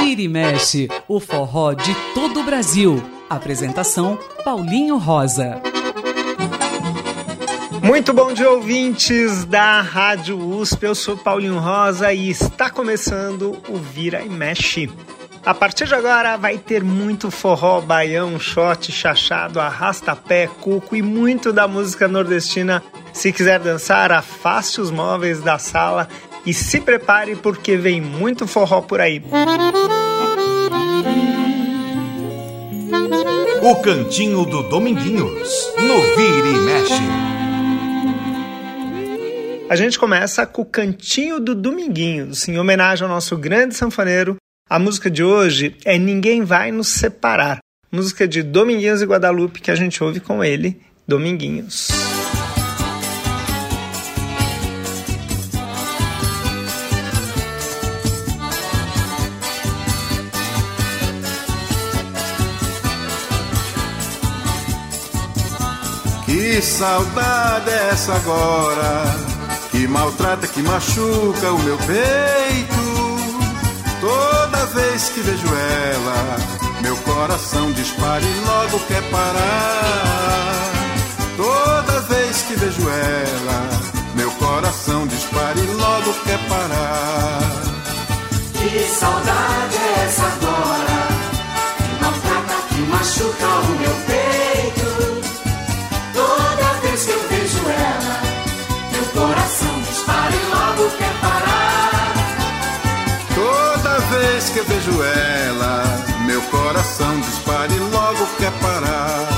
Vira 0.00 0.22
e 0.22 0.28
mexe, 0.28 0.88
o 1.08 1.18
forró 1.20 1.72
de 1.72 1.94
todo 2.14 2.40
o 2.40 2.44
Brasil. 2.44 3.02
Apresentação 3.30 4.18
Paulinho 4.44 4.98
Rosa. 4.98 5.62
Muito 7.82 8.12
bom 8.12 8.32
dia, 8.32 8.48
ouvintes 8.50 9.44
da 9.44 9.80
Rádio 9.80 10.38
USP. 10.38 10.84
Eu 10.84 10.94
sou 10.94 11.16
Paulinho 11.16 11.58
Rosa 11.58 12.12
e 12.12 12.30
está 12.30 12.70
começando 12.70 13.56
o 13.68 13.76
Vira 13.76 14.22
e 14.22 14.28
Mexe. 14.28 14.88
A 15.44 15.52
partir 15.52 15.88
de 15.88 15.94
agora 15.94 16.36
vai 16.36 16.56
ter 16.56 16.84
muito 16.84 17.28
forró, 17.28 17.80
baião, 17.80 18.38
shot, 18.38 18.92
chachado, 18.92 19.58
arrasta-pé, 19.58 20.48
cuco 20.60 20.94
e 20.94 21.02
muito 21.02 21.52
da 21.52 21.66
música 21.66 22.06
nordestina. 22.06 22.80
Se 23.12 23.32
quiser 23.32 23.58
dançar, 23.58 24.12
afaste 24.12 24.80
os 24.80 24.92
móveis 24.92 25.40
da 25.40 25.58
sala 25.58 26.08
e 26.46 26.54
se 26.54 26.80
prepare 26.80 27.34
porque 27.34 27.76
vem 27.76 28.00
muito 28.00 28.46
forró 28.46 28.82
por 28.82 29.00
aí. 29.00 29.20
O 33.62 33.76
Cantinho 33.82 34.44
do 34.44 34.62
Dominguinhos, 34.62 35.72
no 35.76 36.02
Vira 36.16 36.48
e 36.48 36.58
Mexe. 36.60 37.32
A 39.68 39.74
gente 39.74 39.98
começa 39.98 40.46
com 40.46 40.62
o 40.62 40.66
Cantinho 40.66 41.40
do 41.40 41.54
Dominguinhos, 41.54 42.46
em 42.46 42.58
homenagem 42.58 43.04
ao 43.04 43.08
nosso 43.08 43.36
grande 43.36 43.74
sanfoneiro. 43.74 44.36
A 44.72 44.78
música 44.78 45.10
de 45.10 45.22
hoje 45.22 45.76
é 45.84 45.98
Ninguém 45.98 46.44
Vai 46.44 46.72
Nos 46.72 46.88
Separar, 46.88 47.58
música 47.92 48.26
de 48.26 48.42
Dominguinhos 48.42 49.02
e 49.02 49.04
Guadalupe 49.04 49.60
que 49.60 49.70
a 49.70 49.74
gente 49.74 50.02
ouve 50.02 50.18
com 50.18 50.42
ele, 50.42 50.80
Dominguinhos. 51.06 51.88
Que 66.24 66.62
saudade 66.62 67.68
é 67.68 67.88
essa 67.90 68.14
agora 68.14 69.04
que 69.70 69.86
maltrata, 69.86 70.46
que 70.46 70.62
machuca 70.62 71.52
o 71.52 71.58
meu 71.58 71.76
peito. 71.76 72.81
Toda 74.02 74.66
vez 74.66 75.10
que 75.10 75.20
vejo 75.20 75.46
ela, 75.46 76.36
meu 76.80 76.96
coração 76.96 77.70
dispara 77.70 78.24
e 78.24 78.40
logo 78.44 78.80
quer 78.88 79.00
parar. 79.12 80.72
Toda 81.36 82.00
vez 82.00 82.42
que 82.42 82.54
vejo 82.56 82.82
ela, 82.82 83.70
meu 84.16 84.28
coração 84.32 85.06
dispara 85.06 85.56
e 85.56 85.66
logo 85.66 86.14
quer 86.24 86.38
parar. 86.48 87.38
Que 88.54 88.88
saudade 88.88 89.76
é 89.76 90.04
essa 90.04 90.24
agora 90.24 91.06
que 91.78 92.02
maltrata, 92.02 92.56
que 92.70 92.80
machuca 92.80 93.46
o 93.46 93.78
meu 93.78 93.91
eu 104.62 104.66
vejo 104.66 105.02
ela, 105.02 105.82
meu 106.24 106.40
coração 106.42 107.18
dispara 107.20 107.72
e 107.72 107.78
logo 107.78 108.26
quer 108.38 108.52
parar. 108.60 109.28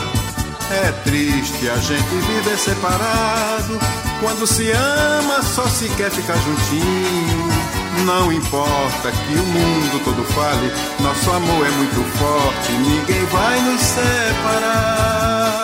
É 0.71 0.93
triste 1.05 1.69
a 1.69 1.77
gente 1.77 2.03
viver 2.03 2.59
separado. 2.59 3.79
Quando 4.21 4.47
se 4.47 4.71
ama, 4.71 5.43
só 5.43 5.67
se 5.69 5.89
quer 5.91 6.11
ficar 6.11 6.37
juntinho. 6.37 7.49
Não 8.05 8.33
importa 8.33 9.11
que 9.11 9.35
o 9.35 9.47
mundo 9.47 10.05
todo 10.05 10.25
fale, 10.35 10.73
nosso 11.01 11.31
amor 11.31 11.67
é 11.67 11.71
muito 11.71 12.03
forte, 12.19 12.73
ninguém 12.73 13.25
vai 13.27 13.61
nos 13.61 13.81
separar. 13.81 15.64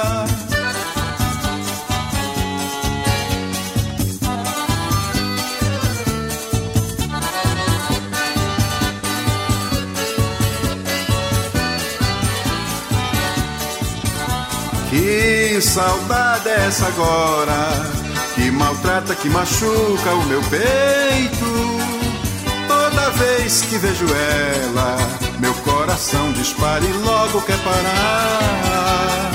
Que 15.60 15.66
saudade 15.66 16.48
é 16.48 16.68
essa 16.68 16.86
agora 16.86 17.86
que 18.34 18.50
maltrata, 18.50 19.14
que 19.14 19.28
machuca 19.28 20.10
o 20.14 20.24
meu 20.24 20.40
peito. 20.44 21.44
Toda 22.66 23.10
vez 23.10 23.60
que 23.60 23.76
vejo 23.76 24.06
ela, 24.06 24.96
meu 25.38 25.52
coração 25.52 26.32
dispara 26.32 26.82
e 26.82 26.92
logo 27.04 27.42
quer 27.42 27.58
parar. 27.58 29.30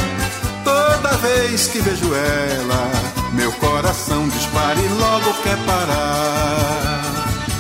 Toda 0.64 1.10
vez 1.18 1.68
que 1.68 1.78
vejo 1.78 2.12
ela, 2.16 2.92
meu 3.34 3.52
coração 3.52 4.28
dispara 4.28 4.80
e 4.80 4.88
logo 5.00 5.32
quer 5.44 5.58
parar. 5.58 7.04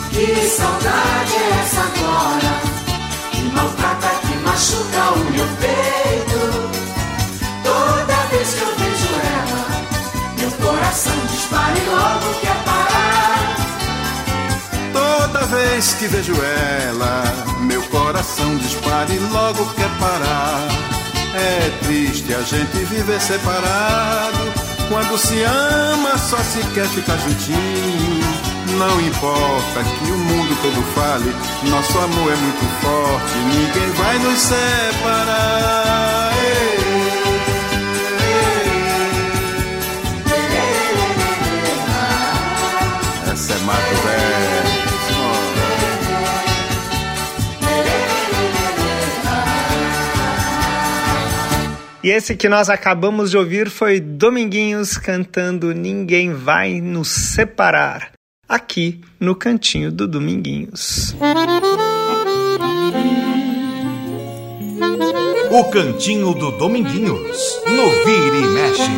Que 0.10 0.50
saudade 0.50 1.36
é 1.36 1.60
essa 1.62 1.82
agora 1.82 2.62
que 3.32 3.44
maltrata, 3.44 4.10
que 4.26 4.36
machuca 4.38 5.12
o 5.12 5.32
meu 5.32 5.48
peito? 5.62 6.25
Vez 15.86 15.94
que 15.94 16.08
vejo 16.08 16.34
ela, 16.34 17.24
meu 17.62 17.82
coração 17.84 18.58
dispara 18.58 19.12
e 19.14 19.20
logo 19.20 19.66
quer 19.74 19.90
parar. 20.00 20.68
É 21.36 21.70
triste 21.86 22.34
a 22.34 22.42
gente 22.42 22.78
viver 22.86 23.22
separado. 23.22 24.54
Quando 24.90 25.18
se 25.18 25.44
ama, 25.44 26.18
só 26.18 26.38
se 26.38 26.60
quer 26.74 26.88
ficar 26.88 27.18
juntinho. 27.18 28.26
Não 28.78 29.02
importa 29.02 29.84
que 29.84 30.12
o 30.12 30.18
mundo 30.18 30.58
todo 30.62 30.84
fale, 30.96 31.36
nosso 31.70 31.98
amor 32.00 32.32
é 32.32 32.36
muito 32.36 32.66
forte, 32.82 33.38
ninguém 33.38 33.92
vai 33.92 34.20
nos 34.20 34.40
separar. 34.40 36.32
Essa 43.32 43.54
é 43.54 43.58
Mato 43.60 43.96
Velho. 44.04 44.35
E 52.06 52.10
esse 52.12 52.36
que 52.36 52.48
nós 52.48 52.70
acabamos 52.70 53.32
de 53.32 53.38
ouvir 53.38 53.68
foi 53.68 54.00
Dominguinhos 54.00 54.96
cantando 54.96 55.74
Ninguém 55.74 56.34
Vai 56.34 56.80
Nos 56.80 57.08
Separar, 57.08 58.12
aqui 58.48 59.02
no 59.20 59.36
cantinho 59.36 59.92
do 59.92 60.08
Dominguinhos. 60.08 61.16
O 65.50 65.64
Cantinho 65.72 66.36
do 66.36 66.52
Dominguinhos, 66.52 67.60
no 67.66 67.90
Vira 68.06 68.38
e 68.38 68.48
Mexe. 68.50 68.92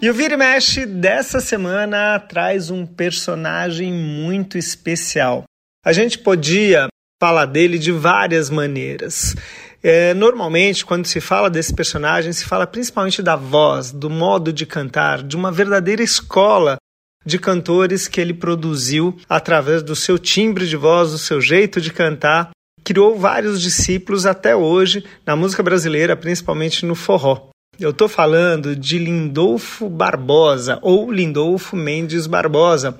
E 0.00 0.08
o 0.08 0.14
Vira 0.14 0.34
e 0.34 0.36
Mexe 0.36 0.86
dessa 0.86 1.40
semana 1.40 2.20
traz 2.20 2.70
um 2.70 2.86
personagem 2.86 3.92
muito 3.92 4.56
especial. 4.56 5.42
A 5.84 5.92
gente 5.92 6.16
podia 6.16 6.86
falar 7.20 7.44
dele 7.44 7.78
de 7.78 7.92
várias 7.92 8.48
maneiras. 8.48 9.36
É, 9.82 10.14
normalmente, 10.14 10.84
quando 10.84 11.06
se 11.06 11.20
fala 11.20 11.50
desse 11.50 11.74
personagem, 11.74 12.32
se 12.32 12.44
fala 12.44 12.66
principalmente 12.66 13.22
da 13.22 13.36
voz, 13.36 13.92
do 13.92 14.08
modo 14.08 14.52
de 14.52 14.64
cantar, 14.64 15.22
de 15.22 15.36
uma 15.36 15.52
verdadeira 15.52 16.02
escola 16.02 16.76
de 17.24 17.38
cantores 17.38 18.08
que 18.08 18.20
ele 18.20 18.32
produziu 18.32 19.16
através 19.28 19.82
do 19.82 19.94
seu 19.94 20.18
timbre 20.18 20.66
de 20.66 20.76
voz, 20.76 21.12
do 21.12 21.18
seu 21.18 21.40
jeito 21.40 21.80
de 21.80 21.92
cantar. 21.92 22.50
Criou 22.82 23.18
vários 23.18 23.60
discípulos 23.60 24.24
até 24.24 24.56
hoje 24.56 25.04
na 25.26 25.36
música 25.36 25.62
brasileira, 25.62 26.16
principalmente 26.16 26.86
no 26.86 26.94
forró. 26.94 27.50
Eu 27.78 27.90
estou 27.90 28.08
falando 28.08 28.74
de 28.74 28.98
Lindolfo 28.98 29.88
Barbosa, 29.88 30.78
ou 30.82 31.10
Lindolfo 31.10 31.76
Mendes 31.76 32.26
Barbosa, 32.26 32.96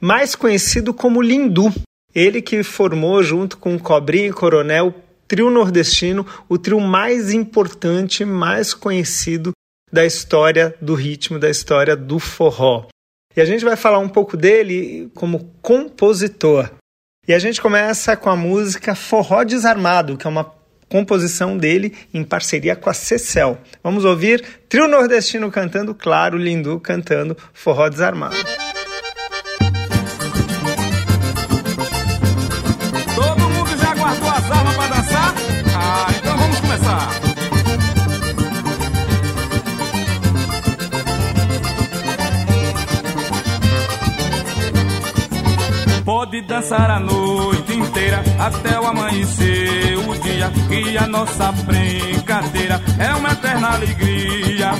mais 0.00 0.34
conhecido 0.34 0.92
como 0.92 1.22
Lindu. 1.22 1.72
Ele 2.14 2.42
que 2.42 2.62
formou, 2.62 3.22
junto 3.22 3.56
com 3.56 3.78
Cobrinha 3.78 4.28
e 4.28 4.32
Coronel, 4.32 4.94
trio 5.26 5.50
nordestino, 5.50 6.26
o 6.48 6.58
trio 6.58 6.78
mais 6.80 7.32
importante, 7.32 8.24
mais 8.24 8.74
conhecido 8.74 9.52
da 9.90 10.04
história 10.04 10.74
do 10.80 10.94
ritmo, 10.94 11.38
da 11.38 11.50
história 11.50 11.96
do 11.96 12.18
forró. 12.18 12.86
E 13.36 13.40
a 13.40 13.44
gente 13.44 13.64
vai 13.64 13.76
falar 13.76 13.98
um 13.98 14.08
pouco 14.08 14.36
dele 14.36 15.10
como 15.14 15.50
compositor. 15.62 16.70
E 17.26 17.32
a 17.32 17.38
gente 17.38 17.60
começa 17.62 18.16
com 18.16 18.28
a 18.28 18.36
música 18.36 18.94
Forró 18.94 19.44
Desarmado, 19.44 20.16
que 20.16 20.26
é 20.26 20.30
uma 20.30 20.52
composição 20.88 21.56
dele 21.56 21.94
em 22.12 22.22
parceria 22.22 22.76
com 22.76 22.90
a 22.90 22.94
Cecel. 22.94 23.56
Vamos 23.82 24.04
ouvir 24.04 24.44
Trio 24.68 24.86
Nordestino 24.86 25.50
cantando, 25.50 25.94
claro, 25.94 26.36
Lindu 26.36 26.78
cantando 26.78 27.36
Forró 27.54 27.88
Desarmado. 27.88 28.36
Pode 46.32 46.46
dançar 46.46 46.90
a 46.90 46.98
noite 46.98 47.74
inteira 47.74 48.24
até 48.38 48.80
o 48.80 48.86
amanhecer 48.86 49.98
o 49.98 50.18
dia 50.18 50.50
que 50.66 50.96
a 50.96 51.06
nossa 51.06 51.52
brincadeira 51.52 52.80
é 52.98 53.14
uma 53.14 53.32
eterna 53.32 53.74
alegria. 53.74 54.70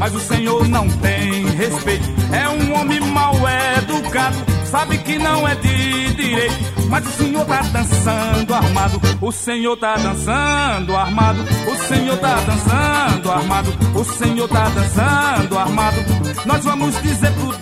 Mas 0.00 0.12
o 0.16 0.18
Senhor 0.18 0.66
não 0.66 0.88
tem 0.88 1.46
respeito, 1.50 2.04
é 2.32 2.48
um 2.48 2.74
homem 2.74 2.98
mal 2.98 3.34
educado, 3.78 4.36
sabe 4.64 4.98
que 4.98 5.16
não 5.16 5.46
é 5.46 5.54
de 5.54 6.12
direito. 6.14 6.76
Mas 6.88 7.06
o 7.06 7.10
Senhor 7.10 7.44
tá 7.44 7.62
dançando 7.62 8.54
armado, 8.54 9.00
o 9.20 9.30
Senhor 9.30 9.76
tá 9.76 9.96
dançando 9.96 10.96
armado, 10.96 11.44
o 11.70 11.86
Senhor 11.86 12.18
tá 12.18 12.34
dançando 12.40 13.30
armado, 13.30 13.74
o 13.94 14.04
Senhor 14.04 14.48
tá 14.48 14.68
dançando 14.70 15.56
armado. 15.56 15.96
Nós 16.44 16.64
vamos 16.64 17.00
dizer 17.00 17.30
pro 17.34 17.52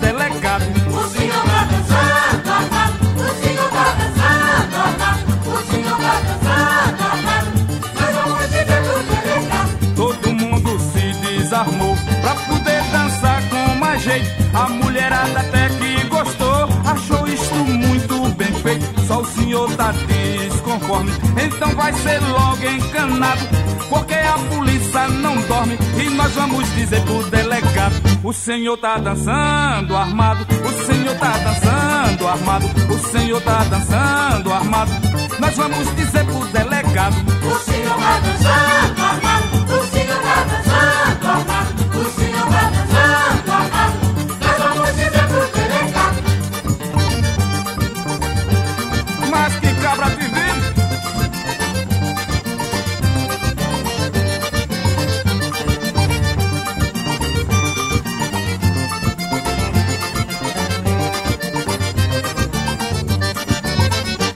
até 15.36 15.68
que 15.68 16.06
gostou, 16.08 16.68
achou 16.84 17.26
isto 17.26 17.54
muito 17.54 18.28
bem 18.34 18.52
feito. 18.54 19.06
Só 19.06 19.20
o 19.20 19.24
senhor 19.26 19.70
tá 19.76 19.92
desconforme, 19.92 21.12
então 21.42 21.70
vai 21.70 21.92
ser 21.92 22.20
logo 22.20 22.64
encanado. 22.64 23.42
Porque 23.88 24.14
a 24.14 24.38
polícia 24.54 25.08
não 25.08 25.36
dorme 25.42 25.78
e 25.98 26.10
nós 26.10 26.32
vamos 26.32 26.74
dizer 26.74 27.02
pro 27.02 27.22
delegado: 27.30 27.94
O 28.22 28.32
senhor 28.32 28.76
tá 28.78 28.96
dançando 28.98 29.96
armado, 29.96 30.46
o 30.64 30.86
senhor 30.86 31.16
tá 31.16 31.32
dançando 31.38 32.28
armado, 32.28 32.66
o 32.88 32.98
senhor 33.10 33.40
tá 33.42 33.64
dançando 33.64 34.52
armado. 34.52 34.92
Nós 35.38 35.56
vamos 35.56 35.96
dizer 35.96 36.24
pro 36.24 36.46
delegado: 36.46 37.16
O 37.16 37.58
Senhor 37.58 37.96
tá 37.96 38.20
dançando 38.20 39.02
armado. 39.02 39.83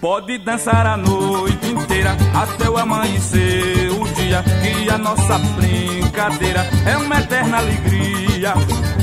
Pode 0.08 0.38
dançar 0.38 0.86
a 0.86 0.96
noite 0.96 1.66
inteira 1.66 2.16
até 2.34 2.70
o 2.70 2.78
amanhecer 2.78 3.90
o 3.92 4.08
dia 4.14 4.42
que 4.42 4.88
a 4.88 4.96
nossa 4.96 5.38
brincadeira 5.38 6.66
é 6.86 6.96
uma 6.96 7.20
eterna 7.20 7.58
alegria. 7.58 8.54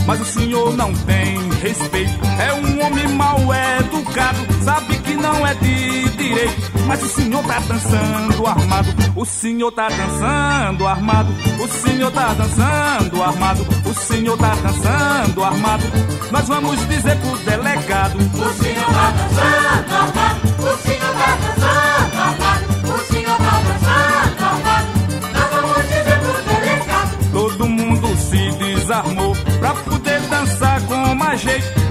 Mas 0.07 0.19
o 0.19 0.25
senhor 0.25 0.75
não 0.75 0.91
tem 0.91 1.37
respeito, 1.61 2.19
é 2.39 2.53
um 2.53 2.83
homem 2.83 3.07
mal 3.09 3.37
educado, 3.79 4.39
sabe 4.63 4.97
que 4.97 5.13
não 5.13 5.45
é 5.45 5.53
de 5.53 6.09
direito. 6.09 6.71
Mas 6.87 7.03
o 7.03 7.07
senhor 7.09 7.43
tá 7.43 7.59
dançando 7.59 8.47
armado, 8.47 8.89
o 9.15 9.25
senhor 9.25 9.71
tá 9.73 9.87
dançando 9.89 10.87
armado, 10.87 11.35
o 11.63 11.67
senhor 11.67 12.11
tá 12.11 12.33
dançando 12.33 13.21
armado, 13.21 13.67
o 13.85 13.93
senhor 13.93 14.37
tá 14.39 14.55
dançando 14.55 15.43
armado. 15.43 15.83
Nós 16.31 16.47
vamos 16.47 16.87
dizer 16.87 17.15
pro 17.19 17.37
delegado: 17.37 18.17
O 18.17 18.63
Senhor 18.63 18.85
tá 18.85 19.11
dançando 19.11 19.95
armado. 19.95 20.14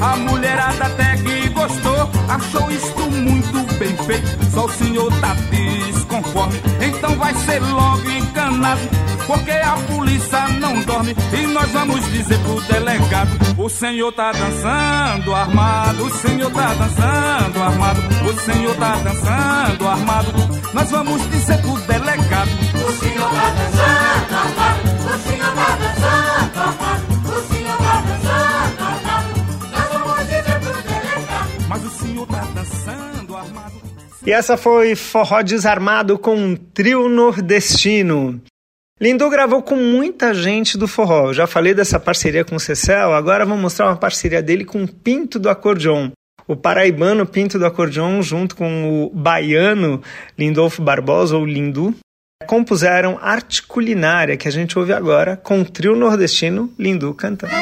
A 0.04 0.16
mulherada 0.16 0.84
até 0.84 1.16
que 1.16 1.48
gostou, 1.48 2.10
achou 2.28 2.70
isto 2.70 3.10
muito 3.10 3.78
bem 3.78 3.96
feito. 4.04 4.50
Só 4.52 4.66
o 4.66 4.72
senhor 4.72 5.10
tá 5.18 5.34
desconforme, 5.50 6.60
então 6.86 7.16
vai 7.16 7.34
ser 7.34 7.60
logo 7.60 8.10
encanado. 8.10 8.82
Porque 9.26 9.52
a 9.52 9.72
polícia 9.90 10.46
não 10.60 10.78
dorme 10.82 11.16
e 11.32 11.46
nós 11.46 11.70
vamos 11.70 12.04
dizer 12.12 12.38
pro 12.40 12.60
delegado: 12.60 13.30
O 13.56 13.68
senhor 13.70 14.12
tá 14.12 14.30
dançando 14.32 15.34
armado, 15.34 16.04
o 16.04 16.10
senhor 16.10 16.50
tá 16.50 16.74
dançando 16.74 17.62
armado, 17.62 18.00
o 18.28 18.40
senhor 18.40 18.76
tá 18.76 18.96
dançando 18.96 19.88
armado. 19.88 20.32
Nós 20.74 20.90
vamos 20.90 21.30
dizer 21.30 21.56
pro 21.62 21.80
delegado: 21.80 22.50
O 22.86 22.92
Senhor 22.92 23.30
tá 23.30 23.54
dançando 23.56 24.03
E 34.26 34.32
essa 34.32 34.56
foi 34.56 34.94
Forró 34.94 35.42
Desarmado 35.42 36.18
com 36.18 36.34
um 36.34 36.56
trio 36.56 37.10
nordestino. 37.10 38.40
Lindu 38.98 39.28
gravou 39.28 39.62
com 39.62 39.76
muita 39.76 40.32
gente 40.32 40.78
do 40.78 40.88
forró. 40.88 41.28
Eu 41.28 41.34
já 41.34 41.46
falei 41.46 41.74
dessa 41.74 42.00
parceria 42.00 42.42
com 42.42 42.56
o 42.56 42.60
Cecel, 42.60 43.12
agora 43.12 43.44
vou 43.44 43.58
mostrar 43.58 43.86
uma 43.86 43.96
parceria 43.96 44.42
dele 44.42 44.64
com 44.64 44.82
o 44.82 44.88
Pinto 44.88 45.38
do 45.38 45.50
Acordeon. 45.50 46.10
O 46.48 46.56
paraibano 46.56 47.26
Pinto 47.26 47.58
do 47.58 47.66
Acordeon, 47.66 48.22
junto 48.22 48.56
com 48.56 49.04
o 49.04 49.10
baiano 49.10 50.02
Lindolfo 50.38 50.80
Barbosa, 50.80 51.36
ou 51.36 51.44
Lindu, 51.44 51.94
compuseram 52.46 53.18
Arte 53.20 53.62
Culinária, 53.62 54.38
que 54.38 54.48
a 54.48 54.52
gente 54.52 54.78
ouve 54.78 54.94
agora, 54.94 55.36
com 55.36 55.60
o 55.60 55.64
trio 55.64 55.94
nordestino 55.94 56.72
Lindu 56.78 57.12
cantando. 57.12 57.52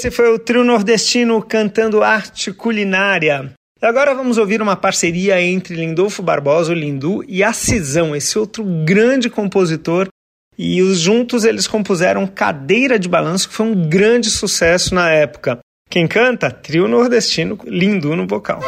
Esse 0.00 0.10
foi 0.10 0.32
o 0.32 0.38
trio 0.38 0.64
nordestino 0.64 1.42
cantando 1.42 2.02
arte 2.02 2.50
culinária. 2.54 3.52
E 3.82 3.84
agora 3.84 4.14
vamos 4.14 4.38
ouvir 4.38 4.62
uma 4.62 4.74
parceria 4.74 5.38
entre 5.42 5.74
Lindolfo 5.74 6.22
Barbosa, 6.22 6.72
o 6.72 6.74
Lindu, 6.74 7.22
e 7.28 7.44
a 7.44 7.52
Cisão, 7.52 8.16
esse 8.16 8.38
outro 8.38 8.64
grande 8.64 9.28
compositor. 9.28 10.08
E 10.56 10.80
os 10.80 10.98
juntos 10.98 11.44
eles 11.44 11.66
compuseram 11.66 12.26
Cadeira 12.26 12.98
de 12.98 13.10
Balanço, 13.10 13.50
que 13.50 13.54
foi 13.54 13.66
um 13.66 13.88
grande 13.90 14.30
sucesso 14.30 14.94
na 14.94 15.10
época. 15.10 15.58
Quem 15.90 16.08
canta? 16.08 16.50
Trio 16.50 16.88
nordestino, 16.88 17.58
Lindu 17.66 18.16
no 18.16 18.26
vocal. 18.26 18.60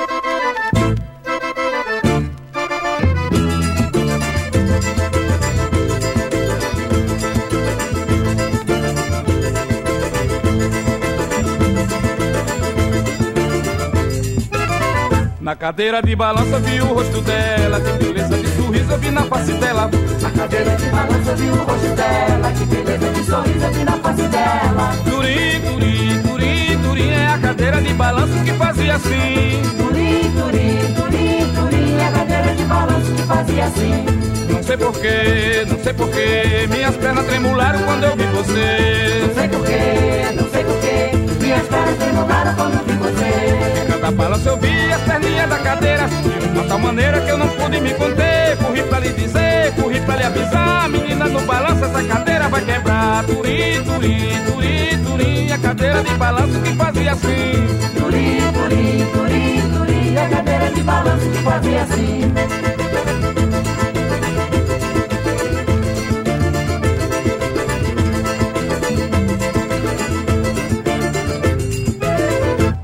Na 15.42 15.56
cadeira 15.56 16.00
de 16.00 16.14
balança 16.14 16.60
vi 16.60 16.80
o 16.80 16.94
rosto 16.94 17.20
dela, 17.20 17.80
que 17.80 18.04
beleza 18.04 18.36
de 18.38 18.46
sorriso 18.56 18.92
eu 18.92 18.98
vi 18.98 19.10
na 19.10 19.22
face 19.22 19.52
dela. 19.54 19.90
Na 20.20 20.30
cadeira 20.30 20.76
de 20.76 20.86
balanço 20.86 21.30
eu 21.30 21.36
vi 21.36 21.50
o 21.50 21.56
rosto 21.56 21.96
dela, 21.96 22.52
que 22.52 22.64
beleza 22.64 23.10
de 23.10 23.24
sorriso 23.24 23.64
eu 23.64 23.72
vi 23.72 23.84
na 23.84 23.92
face 23.98 24.22
dela. 24.28 24.94
Turim, 25.02 25.60
turim, 25.66 26.22
turim, 26.22 26.78
turim, 26.84 27.10
é 27.10 27.26
a 27.26 27.38
cadeira 27.38 27.82
de 27.82 27.92
balanço 27.92 28.44
que 28.44 28.52
fazia 28.52 28.94
assim. 28.94 29.62
Turim, 29.78 30.32
turim, 30.38 30.94
turim, 30.94 31.52
turim, 31.56 32.00
a 32.00 32.12
cadeira 32.12 32.54
de 32.54 32.64
balanço 32.64 33.12
que 33.12 33.22
fazia 33.22 33.64
assim. 33.64 34.06
Não 34.48 34.62
sei 34.62 34.76
porquê, 34.76 35.66
não 35.68 35.78
sei 35.82 35.92
porquê, 35.92 36.68
minhas 36.70 36.96
pernas 36.96 37.26
tremularam 37.26 37.82
quando 37.82 38.04
eu 38.04 38.16
vi 38.16 38.26
você. 38.26 39.22
Não 39.26 39.34
sei 39.34 39.48
porquê, 39.48 40.40
não 40.40 40.50
sei 40.52 40.64
porquê, 40.64 41.10
minhas 41.40 41.66
pernas 41.66 41.96
tremularam 41.96 42.54
quando 42.54 42.86
vi 42.86 42.92
você. 42.92 43.92
Cada 44.02 44.10
balanço 44.16 44.48
eu 44.48 44.56
perninhas 45.42 45.48
da 45.48 45.58
cadeira. 45.58 46.08
De 46.08 46.68
tal 46.68 46.78
maneira 46.78 47.20
que 47.20 47.30
eu 47.30 47.38
não 47.38 47.48
pude 47.48 47.80
me 47.80 47.94
conter. 47.94 48.56
Corri 48.58 48.82
pra 48.82 48.98
lhe 48.98 49.12
dizer, 49.12 49.72
corri 49.74 50.00
pra 50.00 50.16
lhe 50.16 50.24
avisar. 50.24 50.88
Menina, 50.88 51.26
no 51.26 51.40
balanço 51.42 51.84
essa 51.84 52.02
cadeira 52.02 52.48
vai 52.48 52.64
quebrar. 52.64 53.24
Turim, 53.24 53.82
turim, 53.84 54.44
turim, 54.46 55.04
turim. 55.04 55.52
A 55.52 55.58
cadeira 55.58 56.02
de 56.02 56.14
balanço 56.14 56.60
que 56.60 56.74
fazia 56.76 57.12
assim. 57.12 57.66
Turim, 57.98 58.52
turim, 58.52 59.06
turim, 59.12 59.70
turim, 59.70 60.16
a 60.16 60.28
cadeira 60.28 60.70
de 60.70 60.82
balanço 60.82 61.30
que 61.30 61.38
fazia 61.42 61.82
assim. 61.82 62.71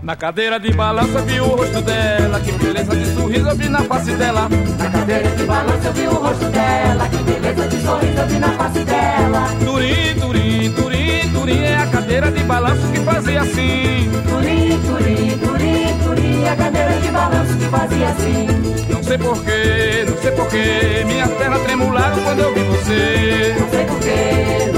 Na 0.08 0.16
cadeira 0.16 0.58
de 0.58 0.72
balanço 0.72 1.18
eu 1.18 1.24
vi 1.26 1.38
o 1.38 1.48
rosto 1.48 1.82
dela 1.82 2.40
Que 2.40 2.50
beleza 2.52 2.96
de 2.96 3.14
sorriso 3.14 3.46
eu 3.46 3.54
vi 3.54 3.68
na 3.68 3.82
face 3.82 4.12
dela 4.12 4.48
Na 4.78 4.90
cadeira 4.90 5.28
de 5.28 5.44
balanço 5.44 5.86
eu 5.86 5.92
vi 5.92 6.06
o 6.06 6.14
rosto 6.14 6.44
dela, 6.46 7.08
que 7.10 7.16
beleza 7.24 7.68
de 7.68 7.82
sorriso 7.82 8.18
eu 8.18 8.26
vi 8.26 8.38
na 8.38 8.52
face 8.52 8.84
dela. 8.84 9.48
Turim, 9.62 10.18
turim, 10.18 10.72
turim, 10.72 11.32
turim 11.34 11.62
É 11.62 11.76
a 11.76 11.86
cadeira 11.88 12.30
de 12.32 12.42
balanço 12.42 12.90
que 12.90 13.00
fazia 13.00 13.42
assim 13.42 14.10
Turim, 14.30 14.80
turim, 14.80 15.38
turim, 15.40 15.98
turim, 16.02 16.48
a 16.48 16.56
cadeira 16.56 17.00
de 17.00 17.08
balanço 17.08 17.58
que 17.58 17.64
fazia 17.66 18.08
assim. 18.08 18.46
Não 18.90 19.02
sei 19.02 19.18
porquê, 19.18 20.06
não 20.08 20.16
sei 20.22 20.30
porquê 20.30 21.04
Minhas 21.04 21.30
pernas 21.32 21.62
tremularam 21.64 22.22
quando 22.22 22.38
eu 22.38 22.54
vi 22.54 22.62
você 22.62 23.56
Não 23.60 23.68
sei 23.68 23.84
porquê, 23.84 24.72
não 24.72 24.77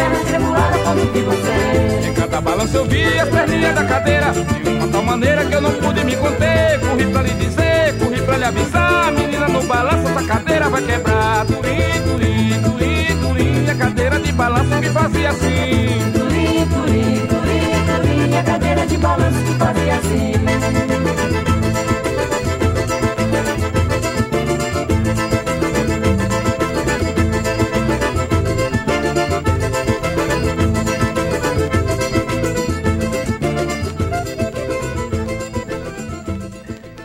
pernas 0.00 0.24
tremularam 0.24 0.78
quando 0.82 1.12
vi 1.12 1.20
você. 1.20 2.08
Em 2.08 2.14
cada 2.14 2.40
balanço 2.40 2.76
eu 2.76 2.84
vi 2.86 3.18
as 3.18 3.28
perninhas 3.28 3.74
da 3.74 3.84
cadeira. 3.84 4.32
De 4.32 4.70
uma 4.70 4.88
tal 4.88 5.02
maneira 5.02 5.44
que 5.44 5.54
eu 5.54 5.60
não 5.60 5.72
pude 5.72 6.04
me 6.04 6.16
conter. 6.16 6.80
Corri 6.80 7.06
pra 7.12 7.22
lhe 7.22 7.34
dizer, 7.34 7.98
corri 7.98 8.22
pra 8.22 8.36
lhe 8.38 8.44
avisar. 8.44 9.12
Menina, 9.12 9.48
no 9.48 9.62
balanço 9.62 10.08
essa 10.08 10.22
cadeira 10.24 10.68
vai 10.70 10.82
quebrar. 10.82 11.44
Turim, 11.46 11.96
turim, 12.08 12.62
turim, 12.62 13.18
turim. 13.20 13.70
A 13.70 13.74
cadeira 13.74 14.18
de 14.18 14.32
balanço 14.32 14.80
que 14.80 14.88
fazia 14.90 15.30
assim. 15.30 16.12
Turim, 16.14 16.66
turim, 16.74 17.26
turim, 17.32 17.70
turim, 17.90 18.38
a 18.38 18.42
cadeira 18.42 18.86
de 18.86 18.96
balanço 18.96 19.38
que 19.44 19.54
fazia 19.54 19.94
assim. 19.96 21.19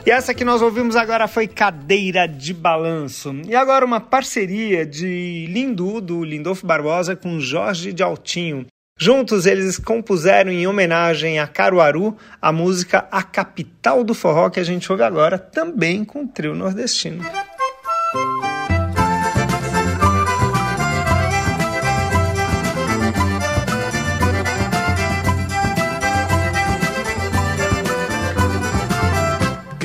E 0.06 0.12
essa 0.12 0.36
que 0.36 0.46
nós 0.46 0.62
ouvimos 0.62 0.96
agora 0.96 1.28
foi 1.28 1.48
Cadeira 1.48 2.28
de 2.28 2.54
Balanço. 2.54 3.36
E 3.48 3.56
agora 3.56 3.84
uma 3.84 4.00
parceria 4.00 4.86
de 4.86 5.48
Lindu, 5.50 6.00
do 6.00 6.24
Lindolfo 6.24 6.64
Barbosa, 6.64 7.16
com 7.16 7.40
Jorge 7.40 7.92
de 7.92 8.04
Altinho. 8.04 8.68
Juntos 9.00 9.48
eles 9.48 9.80
compuseram 9.80 10.52
em 10.52 10.68
homenagem 10.68 11.40
a 11.40 11.48
Caruaru 11.48 12.16
a 12.40 12.52
música 12.52 13.08
A 13.12 13.24
Capital 13.24 14.04
do 14.04 14.14
Forró, 14.14 14.52
que 14.52 14.60
a 14.60 14.64
gente 14.64 14.92
ouve 14.92 15.04
agora, 15.04 15.40
também 15.40 16.06
com 16.06 16.24
o 16.24 16.28
trio 16.28 16.54
nordestino. 16.54 17.26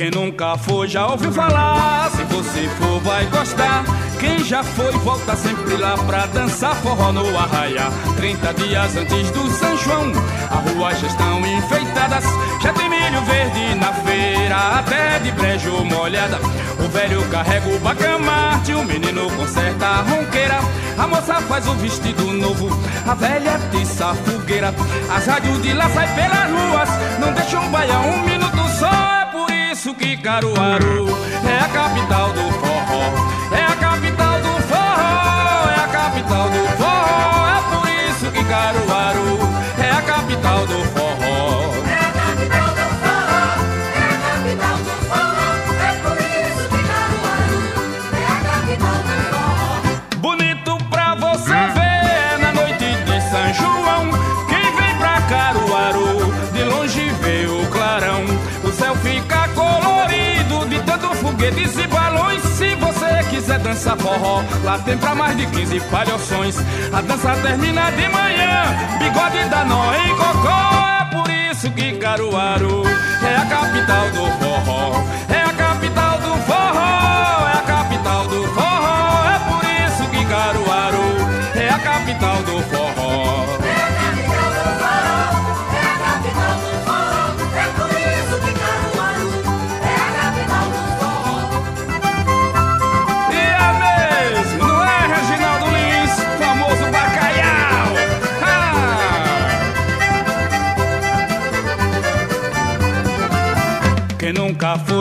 Quem 0.01 0.09
nunca 0.09 0.57
foi 0.57 0.87
já 0.87 1.05
ouviu 1.05 1.31
falar, 1.31 2.09
se 2.09 2.23
você 2.23 2.67
for 2.69 2.99
vai 3.01 3.23
gostar. 3.27 3.83
Quem 4.19 4.43
já 4.43 4.63
foi 4.63 4.91
volta 4.93 5.35
sempre 5.35 5.77
lá 5.77 5.95
pra 5.95 6.25
dançar 6.25 6.73
forró 6.77 7.11
no 7.11 7.37
arraia. 7.37 7.83
30 8.17 8.51
dias 8.55 8.97
antes 8.97 9.29
do 9.29 9.47
São 9.51 9.77
João, 9.77 10.11
as 10.49 10.71
ruas 10.71 10.99
já 10.99 11.05
estão 11.05 11.45
enfeitadas. 11.45 12.23
Já 12.63 12.73
tem 12.73 12.89
milho 12.89 13.21
verde 13.25 13.75
na 13.75 13.93
feira, 13.93 14.79
até 14.79 15.19
de 15.19 15.31
brejo 15.33 15.85
molhada. 15.85 16.39
O 16.83 16.89
velho 16.89 17.23
carrega 17.29 17.69
o 17.69 17.79
bacamarte, 17.81 18.73
o 18.73 18.83
menino 18.83 19.29
conserta 19.35 19.85
a 19.85 20.01
ronqueira. 20.01 20.61
A 20.97 21.05
moça 21.05 21.35
faz 21.41 21.67
o 21.67 21.75
vestido 21.75 22.23
novo, 22.33 22.69
a 23.07 23.13
velha 23.13 23.59
tiça 23.69 24.07
a 24.07 24.15
fogueira. 24.15 24.73
As 25.15 25.27
rádios 25.27 25.61
de 25.61 25.73
lá 25.73 25.87
saem 25.91 26.15
pelas 26.15 26.49
ruas, 26.49 26.89
não 27.19 27.31
deixam 27.33 27.69
baiar 27.69 28.01
um 28.01 28.23
minuto 28.23 28.60
isso 29.81 29.95
que 29.95 30.15
Caruaru 30.15 31.07
é 31.43 31.57
a 31.57 31.67
capital 31.69 32.31
do 32.33 32.51
forró. 32.51 33.60
Foguetes 61.71 61.77
e 61.77 61.87
balões. 61.87 62.41
Se 62.43 62.75
você 62.75 63.29
quiser 63.29 63.59
dançar 63.59 63.97
forró, 63.97 64.43
lá 64.63 64.79
tem 64.79 64.97
pra 64.97 65.15
mais 65.15 65.37
de 65.37 65.45
15 65.47 65.79
palhoções. 65.91 66.57
A 66.93 67.01
dança 67.01 67.35
termina 67.41 67.91
de 67.91 68.07
manhã, 68.09 68.63
bigode 68.99 69.49
dá 69.49 69.65
nó 69.65 69.93
em 69.95 70.15
cocó. 70.15 70.87
É 71.01 71.15
por 71.15 71.29
isso 71.29 71.71
que 71.71 71.93
Caruaru 71.93 72.83
é 73.23 73.35
a 73.35 73.45
capital 73.45 74.09
do 74.11 74.25
forró. 74.39 75.03
É 75.29 75.40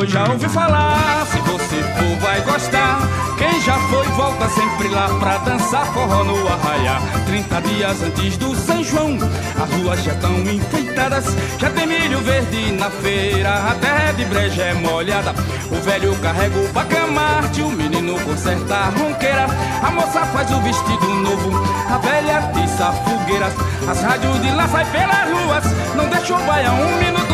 já 0.07 0.25
ouviu 0.31 0.49
falar. 0.49 1.27
Se 1.27 1.39
você 1.41 1.83
for, 1.83 2.17
vai 2.21 2.41
gostar. 2.43 3.01
Quem 3.37 3.61
já 3.63 3.79
foi, 3.89 4.05
volta 4.09 4.49
sempre 4.49 4.89
lá 4.89 5.09
pra 5.19 5.39
dançar 5.39 5.87
forró 5.93 6.25
no 6.25 6.47
arraiá. 6.47 7.01
Trinta 7.27 7.61
dias 7.63 8.03
antes 8.03 8.37
do 8.37 8.55
São 8.55 8.83
João, 8.85 9.19
as 9.63 9.71
ruas 9.71 10.03
já 10.03 10.13
estão 10.13 10.39
enfeitadas. 10.41 11.25
Já 11.59 11.71
tem 11.71 11.87
milho 11.87 12.19
verde 12.21 12.73
na 12.73 12.91
feira, 12.91 13.71
a 13.71 13.75
terra 13.75 14.13
de 14.13 14.25
breja 14.27 14.63
é 14.63 14.75
molhada. 14.75 15.35
O 15.71 15.77
velho 15.77 16.15
carrega 16.17 16.59
o 16.59 16.69
bacamarte, 16.73 17.63
o 17.63 17.71
menino 17.71 18.21
conserta 18.21 18.75
a 18.75 18.89
ronqueira. 18.91 19.47
A 19.83 19.91
moça 19.91 20.25
faz 20.27 20.51
o 20.51 20.61
vestido 20.61 21.07
novo, 21.07 21.51
a 21.89 21.99
velha 21.99 22.39
atiça 22.39 22.93
fogueiras. 22.93 23.55
As 23.89 24.03
rádios 24.03 24.41
de 24.43 24.51
lá 24.51 24.69
saem 24.69 24.87
pelas 24.89 25.31
ruas, 25.31 25.65
não 25.95 26.09
deixa 26.09 26.35
o 26.35 26.43
baião 26.45 26.75
um 26.75 26.97
minuto. 26.99 27.21
É 27.27 27.30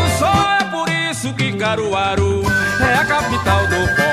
isso 1.17 1.33
que 1.33 1.51
Caruaru 1.55 2.43
é 2.79 2.95
a 2.95 3.05
capital 3.07 3.67
do 3.69 3.87
forró. 3.97 4.06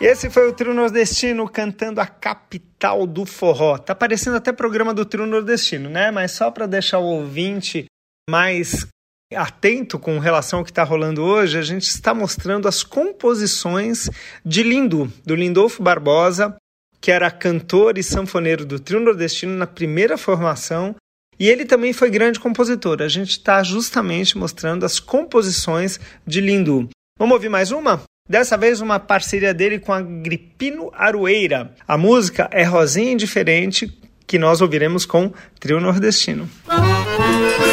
E 0.00 0.06
esse 0.06 0.30
foi 0.30 0.48
o 0.48 0.52
Trio 0.54 0.72
Nordestino 0.72 1.46
cantando 1.46 2.00
a 2.00 2.06
capital 2.06 3.06
do 3.06 3.26
forró. 3.26 3.76
Tá 3.76 3.94
parecendo 3.94 4.38
até 4.38 4.50
programa 4.50 4.94
do 4.94 5.04
Trio 5.04 5.26
Nordestino, 5.26 5.90
né? 5.90 6.10
Mas 6.10 6.32
só 6.32 6.50
para 6.50 6.66
deixar 6.66 7.00
o 7.00 7.04
ouvinte 7.04 7.84
mais 8.28 8.86
atento 9.34 9.98
com 9.98 10.18
relação 10.18 10.60
ao 10.60 10.64
que 10.64 10.70
está 10.70 10.82
rolando 10.82 11.22
hoje, 11.22 11.58
a 11.58 11.62
gente 11.62 11.82
está 11.82 12.14
mostrando 12.14 12.66
as 12.66 12.82
composições 12.82 14.08
de 14.42 14.62
Lindu, 14.62 15.12
do 15.24 15.34
Lindolfo 15.34 15.82
Barbosa, 15.82 16.56
que 16.98 17.12
era 17.12 17.30
cantor 17.30 17.98
e 17.98 18.02
sanfoneiro 18.02 18.64
do 18.64 18.80
Trio 18.80 19.00
Nordestino 19.00 19.54
na 19.54 19.66
primeira 19.66 20.16
formação. 20.16 20.96
E 21.38 21.46
ele 21.46 21.66
também 21.66 21.92
foi 21.92 22.08
grande 22.08 22.40
compositor. 22.40 23.02
A 23.02 23.08
gente 23.08 23.32
está 23.32 23.62
justamente 23.62 24.38
mostrando 24.38 24.86
as 24.86 24.98
composições 24.98 26.00
de 26.26 26.40
Lindu. 26.40 26.88
Vamos 27.18 27.34
ouvir 27.34 27.50
mais 27.50 27.70
uma? 27.70 28.02
Dessa 28.30 28.56
vez, 28.56 28.80
uma 28.80 29.00
parceria 29.00 29.52
dele 29.52 29.80
com 29.80 29.92
a 29.92 30.00
Gripino 30.00 30.92
Arueira. 30.94 31.74
A 31.88 31.98
música 31.98 32.48
é 32.52 32.62
Rosinha 32.62 33.10
Indiferente, 33.10 33.92
que 34.24 34.38
nós 34.38 34.60
ouviremos 34.60 35.04
com 35.04 35.32
Trio 35.58 35.80
Nordestino. 35.80 36.48
É 36.68 37.69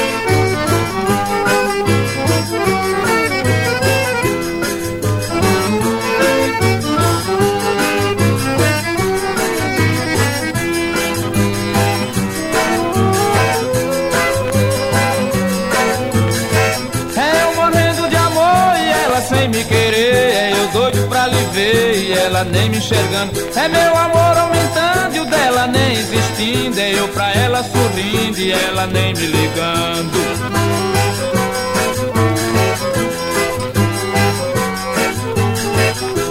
nem 22.68 22.70
me 22.70 22.78
enxergando. 22.78 23.34
É 23.56 23.68
meu 23.68 23.98
amor 23.98 24.38
aumentando 24.38 25.16
e 25.16 25.20
o 25.20 25.26
dela 25.26 25.68
nem 25.68 25.94
existindo. 25.94 26.80
É 26.80 26.94
eu 26.94 27.08
pra 27.10 27.32
ela 27.34 27.64
sorrindo 27.64 28.40
e 28.40 28.52
ela 28.52 28.88
nem 28.88 29.14
me 29.14 29.26
ligando. 29.26 30.18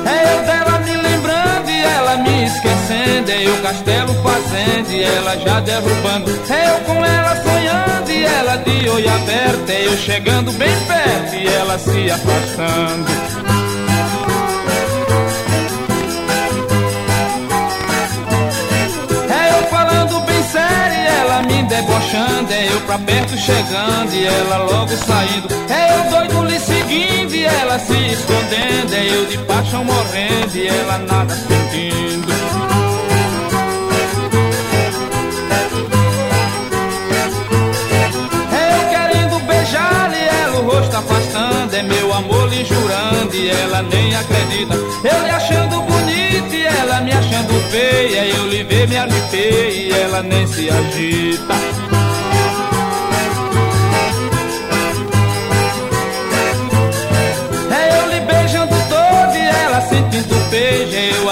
É 0.07 0.35
eu 0.35 0.43
dela 0.45 0.79
me 0.81 0.97
lembrando 0.97 1.71
e 1.71 1.83
ela 1.83 2.17
me 2.19 2.45
esquecendo. 2.45 3.31
É 3.31 3.47
eu 3.47 3.63
castelo 3.63 4.15
fazendo 4.23 4.93
e 4.93 5.03
ela 5.03 5.37
já 5.39 5.61
derrubando. 5.61 6.31
É 6.51 6.71
eu 6.71 6.81
com 6.81 7.05
ela 7.05 7.37
sonhando 7.37 8.11
e 8.11 8.25
ela 8.25 8.57
de 8.57 8.89
olho 8.89 9.15
aberto. 9.15 9.71
É 9.71 9.87
eu 9.87 9.97
chegando 9.97 10.53
bem 10.53 10.75
perto 10.87 11.35
e 11.35 11.47
ela 11.47 11.79
se 11.79 12.11
afastando. 12.11 13.46
É 22.49 22.73
eu 22.73 22.81
pra 22.83 22.99
perto 22.99 23.37
chegando 23.37 24.15
e 24.15 24.25
ela 24.25 24.59
logo 24.59 24.97
saindo. 24.97 25.49
É 25.69 25.95
eu 25.95 26.11
doido 26.11 26.45
lhe 26.45 26.61
seguindo 26.61 27.35
e 27.35 27.45
ela 27.45 27.79
se 27.79 27.93
escondendo. 27.93 28.95
É 28.95 29.15
eu 29.15 29.27
de 29.27 29.39
paixão 29.39 29.85
morrendo 29.85 30.57
e 30.57 30.69
ela 30.69 30.99
nada 30.99 31.35
sentindo. 31.35 32.33
É 38.53 38.75
eu 38.75 38.89
querendo 38.89 39.47
beijar 39.47 40.13
e 40.13 40.45
ela 40.45 40.61
o 40.61 40.71
rosto 40.71 40.97
afastando. 40.97 41.75
É 41.75 41.83
meu 41.83 42.15
amor 42.15 42.49
lhe 42.49 42.65
jurando 42.65 43.35
e 43.35 43.51
ela 43.51 43.83
nem 43.83 44.15
acredita. 44.15 44.75
Eu 44.75 45.23
lhe 45.25 45.31
achando 45.31 45.81
bonito 45.83 46.55
e 46.55 46.65
ela 46.65 47.01
me 47.01 47.13
achando 47.13 47.71
feia. 47.71 48.25
Eu 48.25 48.47
lhe 48.47 48.63
ver, 48.63 48.89
me 48.89 48.97
arrepei 48.97 49.89
e 49.89 49.93
ela 49.93 50.23
nem 50.23 50.47
se 50.47 50.71
agita. 50.71 51.96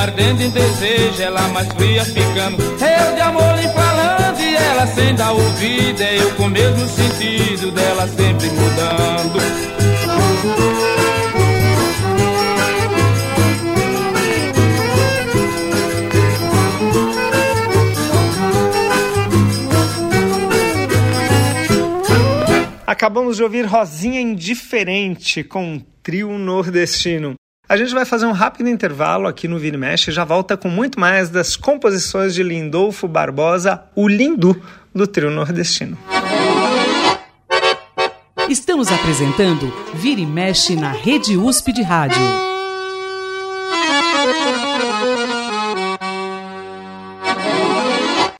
Ardendo 0.04 0.42
em 0.42 0.50
desejo, 0.50 1.22
ela 1.22 1.48
mais 1.48 1.66
fria 1.68 2.04
ficando. 2.04 2.62
Eu 2.62 3.14
de 3.14 3.20
amor 3.22 3.56
lhe 3.56 3.68
falando 3.68 4.38
e 4.38 4.54
ela 4.54 4.86
sem 4.86 5.14
dar 5.14 5.32
ouvido. 5.32 6.00
É 6.02 6.18
eu 6.18 6.34
com 6.34 6.44
o 6.44 6.48
mesmo 6.48 6.86
sentido 6.88 7.70
dela 7.70 8.06
sempre 8.08 8.48
mudando. 8.50 9.40
Acabamos 22.86 23.38
de 23.38 23.42
ouvir 23.42 23.64
Rosinha 23.64 24.20
Indiferente 24.20 25.42
com 25.42 25.80
Trio 26.02 26.38
Nordestino. 26.38 27.34
A 27.66 27.78
gente 27.78 27.94
vai 27.94 28.04
fazer 28.04 28.26
um 28.26 28.32
rápido 28.32 28.68
intervalo 28.68 29.26
aqui 29.26 29.48
no 29.48 29.58
e 29.58 29.72
Mexe 29.74 30.10
e 30.10 30.12
já 30.12 30.22
volta 30.22 30.54
com 30.54 30.68
muito 30.68 31.00
mais 31.00 31.30
das 31.30 31.56
composições 31.56 32.34
de 32.34 32.42
Lindolfo 32.42 33.08
Barbosa, 33.08 33.82
o 33.94 34.06
Lindu, 34.06 34.62
do 34.94 35.06
Trio 35.06 35.30
Nordestino. 35.30 35.96
Estamos 38.50 38.92
apresentando 38.92 39.72
Vira 39.94 40.20
e 40.20 40.26
Mexe 40.26 40.76
na 40.76 40.92
Rede 40.92 41.38
USP 41.38 41.72
de 41.72 41.80
Rádio. 41.80 42.20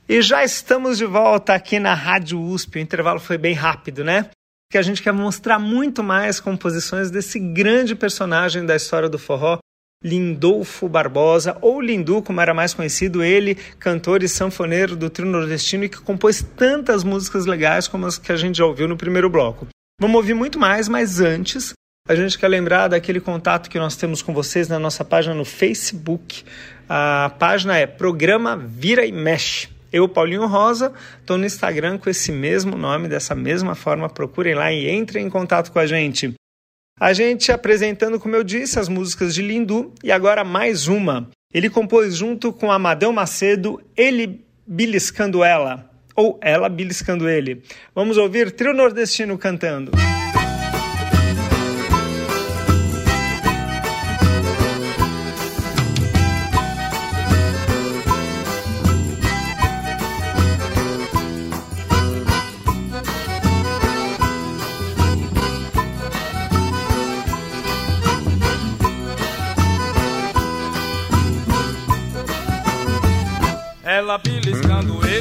E 0.07 0.21
já 0.21 0.45
estamos 0.45 0.99
de 0.99 1.07
volta 1.07 1.55
aqui 1.55 1.81
na 1.81 1.95
Rádio 1.95 2.39
USP. 2.39 2.77
O 2.77 2.83
intervalo 2.83 3.19
foi 3.19 3.39
bem 3.39 3.55
rápido, 3.55 4.05
né? 4.05 4.27
Que 4.75 4.79
a 4.79 4.83
gente 4.83 5.05
quer 5.05 5.13
mostrar 5.13 5.61
muito 5.61 6.03
mais 6.03 6.41
composições 6.41 7.09
desse 7.09 7.39
grande 7.39 7.95
personagem 7.95 8.67
da 8.67 8.75
história 8.75 9.09
do 9.09 9.21
forró, 9.21 9.59
Lindolfo 10.03 10.89
Barbosa, 10.89 11.57
ou 11.61 11.81
Lindu, 11.81 12.21
como 12.21 12.41
era 12.41 12.53
mais 12.53 12.75
conhecido, 12.75 13.23
ele, 13.23 13.55
cantor 13.79 14.25
e 14.25 14.29
sanfoneiro 14.29 14.97
do 14.97 15.09
trio 15.09 15.29
nordestino 15.29 15.85
e 15.85 15.89
que 15.89 16.01
compôs 16.01 16.45
tantas 16.57 17.05
músicas 17.05 17.47
legais 17.47 17.87
como 17.87 18.05
as 18.05 18.19
que 18.19 18.33
a 18.33 18.37
gente 18.37 18.59
já 18.59 18.67
ouviu 18.67 18.89
no 18.89 18.97
primeiro 18.97 19.31
bloco. 19.31 19.69
Vamos 20.01 20.17
ouvir 20.17 20.35
muito 20.35 20.59
mais, 20.59 20.89
mas 20.89 21.21
antes, 21.21 21.73
a 22.09 22.17
gente 22.17 22.37
quer 22.37 22.49
lembrar 22.49 22.89
daquele 22.89 23.21
contato 23.21 23.71
que 23.71 23.79
nós 23.79 23.95
temos 23.95 24.23
com 24.23 24.35
vocês 24.35 24.67
na 24.67 24.81
nossa 24.81 25.05
página 25.05 25.37
no 25.37 25.45
Facebook. 25.45 26.43
A 26.89 27.31
página 27.39 27.79
é 27.79 27.87
Programa 27.87 28.57
Vira 28.57 29.07
e 29.07 29.13
Mexe. 29.13 29.69
Eu, 29.95 30.09
Paulinho 30.09 30.45
Rosa, 30.49 30.93
estou 31.21 31.39
no 31.39 31.47
Instagram 31.47 31.99
com 31.99 32.11
esse 32.11 32.33
mesmo 32.33 32.77
nome, 32.77 33.07
dessa 33.07 33.33
mesma 33.33 33.77
forma. 33.77 34.09
Procurem 34.09 34.53
lá 34.53 34.73
e 34.73 34.91
entrem 34.91 35.25
em 35.25 35.31
contato 35.31 35.71
com 35.71 35.79
a 35.79 35.87
gente. 35.87 36.35
A 36.99 37.13
gente 37.13 37.53
apresentando, 37.53 38.19
como 38.19 38.35
eu 38.35 38.43
disse, 38.43 38.77
as 38.81 38.89
músicas 38.89 39.33
de 39.33 39.41
Lindu 39.41 39.95
e 40.03 40.11
agora 40.11 40.43
mais 40.43 40.89
uma. 40.89 41.31
Ele 41.53 41.71
compôs 41.71 42.17
junto 42.17 42.53
com 42.53 42.73
Amadeu 42.73 43.13
Macedo, 43.13 43.81
Ele 43.97 44.45
Beliscando 44.67 45.45
Ela, 45.45 45.89
ou 46.17 46.41
Ela 46.43 46.69
Beliscando 46.69 47.29
Ele. 47.29 47.63
Vamos 47.95 48.17
ouvir 48.17 48.51
Trio 48.51 48.75
Nordestino 48.75 49.39
cantando. 49.39 49.93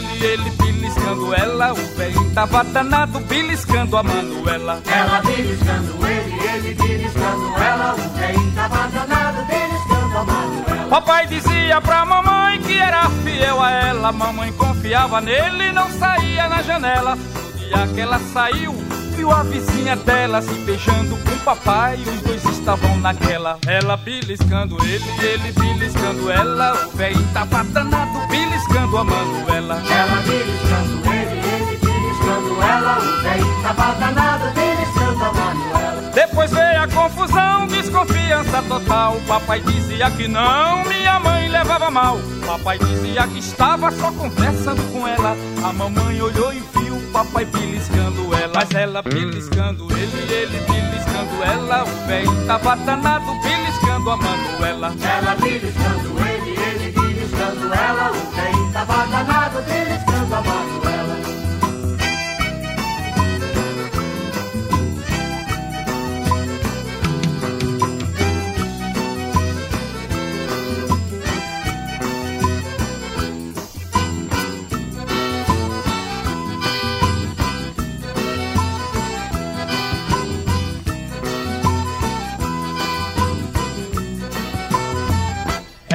Ele, 0.04 0.26
ele 0.26 0.50
beliscando 0.52 1.34
ela. 1.34 1.74
O 1.74 1.96
velho 1.96 2.32
tava 2.34 2.64
danado 2.64 3.20
beliscando 3.22 3.98
a 3.98 4.04
Manuela. 4.04 4.82
Ela 4.86 5.22
beliscando 5.22 6.08
ele, 6.08 6.48
ele 6.48 6.74
beliscando 6.76 7.54
ela. 7.58 7.96
O 7.96 8.10
velho 8.18 8.52
tava 8.52 8.88
danado 8.88 9.46
beliscando 9.46 10.18
a 10.18 10.24
Manuela. 10.24 10.88
Papai 10.90 11.28
dizia 11.28 11.82
pra 11.82 12.06
mamãe 12.06 12.62
que 12.62 12.78
era 12.78 13.10
fiel 13.24 13.62
a 13.62 13.72
ela. 13.72 14.12
Mamãe 14.12 14.52
confiava 14.54 15.22
nele 15.22 15.70
e 15.70 15.72
não 15.72 15.90
saía 15.92 16.48
na 16.48 16.62
janela. 16.62 17.16
No 17.16 17.54
dia 17.60 17.88
que 17.94 18.02
ela 18.02 18.20
saiu, 18.20 18.76
viu 19.24 19.32
a 19.32 19.42
vizinha 19.44 19.96
dela 19.96 20.42
se 20.42 20.54
beijando 20.66 21.16
com 21.16 21.32
o 21.32 21.40
papai. 21.46 21.96
Os 21.96 22.22
dois 22.24 22.44
estavam 22.44 22.98
naquela. 22.98 23.58
Ela 23.66 23.96
beliscando 23.96 24.76
ele, 24.84 25.06
ele 25.22 25.52
beliscando 25.54 26.30
ela. 26.30 26.88
O 26.88 26.98
velho 26.98 27.24
tava 27.34 27.64
danado 27.64 28.28
beliscando 28.28 28.98
a 28.98 29.04
Manuela. 29.06 29.82
Ela 29.90 30.22
beliscando 30.28 31.14
ele, 31.14 31.40
ele 31.40 31.78
beliscando 31.78 32.62
ela. 32.62 33.00
O 33.00 33.24
velho 33.24 33.62
tava 33.64 33.94
danado 33.94 34.52
beliscando 34.54 35.24
a 35.24 35.32
Manuela. 35.32 36.12
Depois 36.14 36.52
veio 36.52 36.82
a 36.82 36.88
confusão, 36.90 37.68
desconfiança 37.68 38.62
total. 38.64 39.22
Papai 39.26 39.62
dizia 39.62 40.12
que 40.12 40.28
não, 40.28 40.84
minha 40.84 41.18
mãe 41.22 41.48
levava 41.48 41.90
mal. 41.90 42.20
Papai 42.46 42.78
dizia 42.78 43.26
que 43.28 43.40
estava 43.40 43.90
só 43.90 44.12
conversando 44.12 44.84
com 44.92 45.08
ela. 45.08 45.38
A 45.64 45.72
mamãe 45.72 46.22
olhou 46.22 46.54
e 46.54 46.60
viu 46.76 46.98
o 46.98 47.12
papai 47.14 47.46
beliscando 47.46 48.34
ela. 48.36 48.43
Mas 48.54 48.70
ela 48.72 49.02
beliscando 49.02 49.88
ele, 49.98 50.34
ele 50.34 50.60
beliscando 50.60 51.44
ela. 51.44 51.84
O 51.84 52.08
velho 52.08 52.46
tava 52.46 52.76
danado 52.78 53.26
beliscando 53.42 54.10
a 54.12 54.18
Manuela. 54.18 54.96
Ela 55.02 55.36
beliscando 55.36 56.20
ele, 56.20 56.52
ele 56.52 56.92
beliscando 56.92 57.74
ela. 57.74 58.12
O 58.12 58.36
velho 58.36 58.72
tava 58.72 59.06
danado 59.08 59.33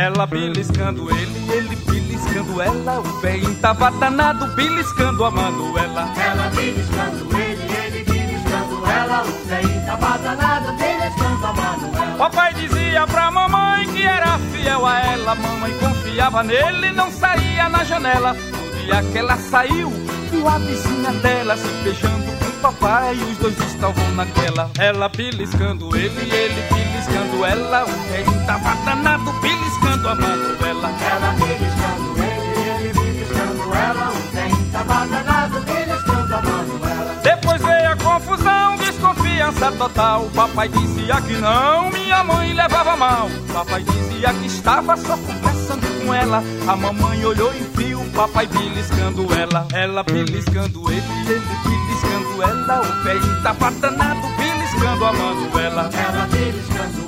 Ela 0.08 0.24
beliscando 0.24 1.10
ele, 1.10 1.52
ele 1.52 1.76
beliscando 1.76 2.62
ela. 2.62 3.00
O 3.00 3.20
velho 3.20 3.54
tava 3.56 3.90
danado 3.90 4.46
beliscando 4.54 5.22
a 5.22 5.30
Manuela. 5.30 6.08
Ela 6.16 6.48
beliscando 6.48 7.36
ele, 7.36 7.74
ele 7.74 8.04
beliscando 8.04 8.86
ela. 8.86 9.22
O 9.22 9.46
velho 9.46 9.84
tava 9.84 10.18
danado 10.18 10.72
beliscando 10.78 11.46
a 11.46 11.52
Manuela. 11.52 12.16
Papai 12.16 12.54
dizia 12.54 13.06
pra 13.06 13.30
mamãe 13.30 13.86
que 13.88 14.02
era 14.02 14.38
fiel 14.50 14.86
a 14.86 14.98
ela. 14.98 15.34
Mamãe 15.34 15.78
confiava 15.78 16.42
nele 16.42 16.86
e 16.86 16.92
não 16.92 17.10
saía 17.10 17.68
na 17.68 17.84
janela. 17.84 18.32
No 18.32 18.78
dia 18.80 19.02
que 19.12 19.18
ela 19.18 19.36
saiu, 19.36 19.90
viu 20.30 20.48
a 20.48 20.56
vizinha 20.56 21.12
dela 21.20 21.54
se 21.54 21.68
beijando 21.84 22.32
com 22.38 22.46
o 22.46 22.52
papai. 22.62 23.14
Os 23.14 23.36
dois 23.36 23.58
estavam 23.58 24.10
naquela. 24.14 24.70
Ela 24.78 25.10
beliscando 25.10 25.94
ele, 25.94 26.34
ele 26.34 26.62
beliscando 26.62 26.97
ela. 27.44 27.84
O 27.84 28.10
velho 28.10 28.46
tava 28.46 28.74
danado 28.84 29.32
beliscando 29.40 30.08
a 30.08 30.14
Manuela. 30.14 30.90
Ela 31.10 31.32
beliscando 31.32 32.22
ele, 32.22 32.68
ele 32.70 32.92
beliscando 32.92 33.74
ela. 33.74 34.08
O 34.10 34.32
velho 34.32 34.72
tava 34.72 35.06
danado 35.06 35.60
beliscando 35.60 36.34
a 36.34 36.42
Manuela. 36.42 37.20
Depois 37.22 37.62
veio 37.62 37.92
a 37.92 37.96
confusão, 37.96 38.76
desconfiança 38.76 39.72
total. 39.72 40.30
Papai 40.34 40.68
dizia 40.68 41.20
que 41.20 41.34
não, 41.34 41.90
minha 41.90 42.24
mãe 42.24 42.52
levava 42.52 42.96
mal. 42.96 43.28
Papai 43.52 43.82
dizia 43.82 44.32
que 44.34 44.46
estava 44.46 44.96
só 44.96 45.16
conversando 45.16 46.04
com 46.04 46.14
ela. 46.14 46.42
A 46.66 46.76
mamãe 46.76 47.24
olhou 47.24 47.52
e 47.54 47.60
viu 47.76 48.00
o 48.00 48.10
papai 48.10 48.46
beliscando 48.46 49.26
ela. 49.34 49.66
Ela 49.72 50.02
beliscando 50.02 50.90
ele, 50.90 51.02
ele 51.26 51.42
beliscando 51.64 52.42
ela. 52.42 52.80
O 52.80 53.04
velho 53.04 53.42
tava 53.42 53.70
danado 53.72 54.28
beliscando 54.36 55.04
a 55.04 55.12
Manuela. 55.12 55.90
Ela 55.92 56.26
beliscando 56.26 56.68
ele, 56.78 56.98
ele 56.98 57.07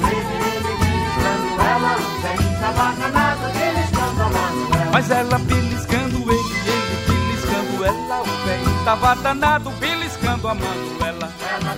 tava 2.61 2.93
danado 2.97 3.53
beliscando 3.53 4.23
a 4.23 4.29
Manuela. 4.29 4.91
Mas 4.93 5.11
ela 5.11 5.39
beliscando 5.39 6.33
ele, 6.33 6.51
ele 6.67 6.97
beliscando 7.07 7.85
ela. 7.85 8.21
O 8.21 8.47
velho 8.47 8.85
tava 8.85 9.15
danado 9.17 9.71
beliscando 9.71 10.49
a 10.49 10.55
Manuela. 10.55 11.33
Ela 11.49 11.77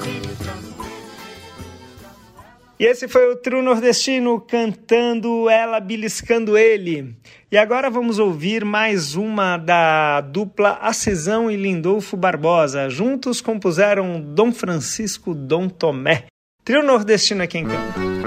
E 2.83 2.85
esse 2.85 3.07
foi 3.07 3.31
o 3.31 3.37
Trio 3.37 3.63
Nordestino 3.63 4.41
cantando 4.41 5.49
ela, 5.49 5.79
beliscando 5.79 6.59
ele. 6.59 7.17
E 7.51 7.57
agora 7.57 7.89
vamos 7.89 8.19
ouvir 8.19 8.65
mais 8.65 9.15
uma 9.15 9.57
da 9.57 10.21
dupla 10.21 10.79
Acesão 10.83 11.49
e 11.49 11.57
Lindolfo 11.57 12.17
Barbosa. 12.17 12.91
Juntos 12.91 13.41
compuseram 13.41 14.21
Dom 14.21 14.51
Francisco 14.51 15.33
Dom 15.33 15.69
Tomé. 15.69 16.25
Trio 16.65 16.83
Nordestino 16.83 17.43
é 17.43 17.47
quem 17.47 17.65
canta. 17.65 18.22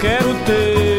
Quero 0.00 0.30
o 0.30 0.34
teu. 0.44 0.94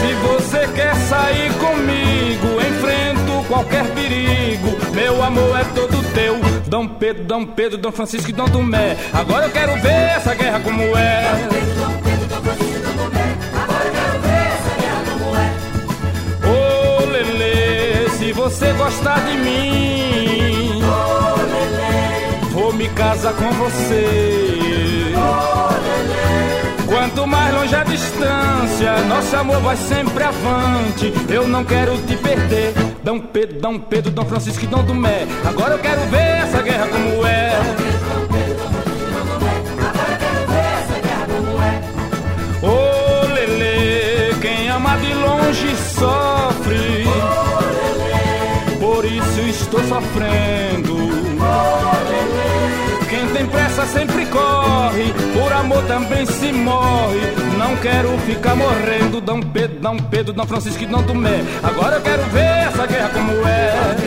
Se 0.00 0.14
você 0.14 0.66
quer 0.74 0.94
sair 0.94 1.52
comigo, 1.54 2.60
enfrento 2.60 3.46
qualquer 3.48 3.84
perigo. 3.94 4.76
Meu 4.94 5.22
amor 5.22 5.58
é 5.58 5.64
todo 5.74 6.02
teu. 6.12 6.40
Dom 6.66 6.88
Pedro, 6.88 7.24
Dom 7.24 7.44
Pedro, 7.44 7.78
Dom 7.78 7.92
Francisco 7.92 8.30
e 8.30 8.32
Dom 8.32 8.46
Tomé. 8.46 8.96
Agora 9.12 9.46
eu 9.46 9.50
quero 9.50 9.74
ver 9.80 10.16
essa 10.16 10.34
guerra 10.34 10.60
como 10.60 10.82
é. 10.96 11.22
Ô 16.44 17.04
Lelê, 17.04 18.08
se 18.10 18.32
você 18.32 18.72
gostar 18.72 19.20
de 19.20 19.36
mim, 19.38 20.82
vou 22.52 22.72
me 22.72 22.88
casar 22.88 23.34
com 23.34 23.50
você. 23.52 25.12
Quanto 26.92 27.26
mais 27.26 27.54
longe 27.54 27.74
a 27.74 27.84
distância, 27.84 28.98
nosso 29.08 29.34
amor 29.34 29.60
vai 29.62 29.76
sempre 29.78 30.22
avante. 30.22 31.10
Eu 31.26 31.48
não 31.48 31.64
quero 31.64 31.96
te 32.02 32.14
perder. 32.18 32.74
Dom 33.02 33.18
Pedro, 33.18 33.60
Dom 33.60 33.78
Pedro, 33.78 34.10
Dom 34.10 34.26
Francisco 34.26 34.62
e 34.62 34.66
Dom 34.66 34.84
Tomé. 34.84 35.26
Agora 35.42 35.72
eu 35.72 35.78
quero 35.78 36.02
ver 36.10 36.42
essa 36.42 36.60
guerra 36.60 36.86
como 36.88 37.26
é. 37.26 37.31
Corre, 54.92 55.12
por 55.32 55.52
amor 55.52 55.82
também 55.84 56.26
se 56.26 56.52
morre. 56.52 57.20
Não 57.58 57.76
quero 57.76 58.16
ficar 58.18 58.54
morrendo. 58.54 59.20
Dom 59.20 59.40
Pedro, 59.40 59.80
Dom 59.80 59.96
Pedro, 59.96 60.32
Dom 60.32 60.46
Francisco 60.46 60.82
e 60.82 60.86
Dom 60.86 61.02
Tomé. 61.02 61.42
Agora 61.62 61.96
eu 61.96 62.02
quero 62.02 62.22
ver 62.24 62.68
essa 62.68 62.86
guerra 62.86 63.08
como 63.08 63.32
é. 63.46 64.01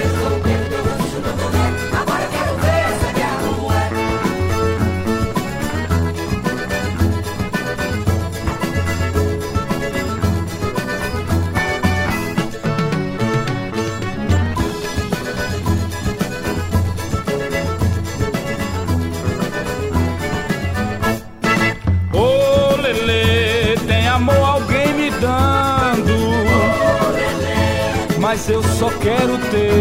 Mas 28.46 28.54
eu 28.54 28.62
só 28.62 28.90
quero 29.02 29.40
teu. 29.50 29.74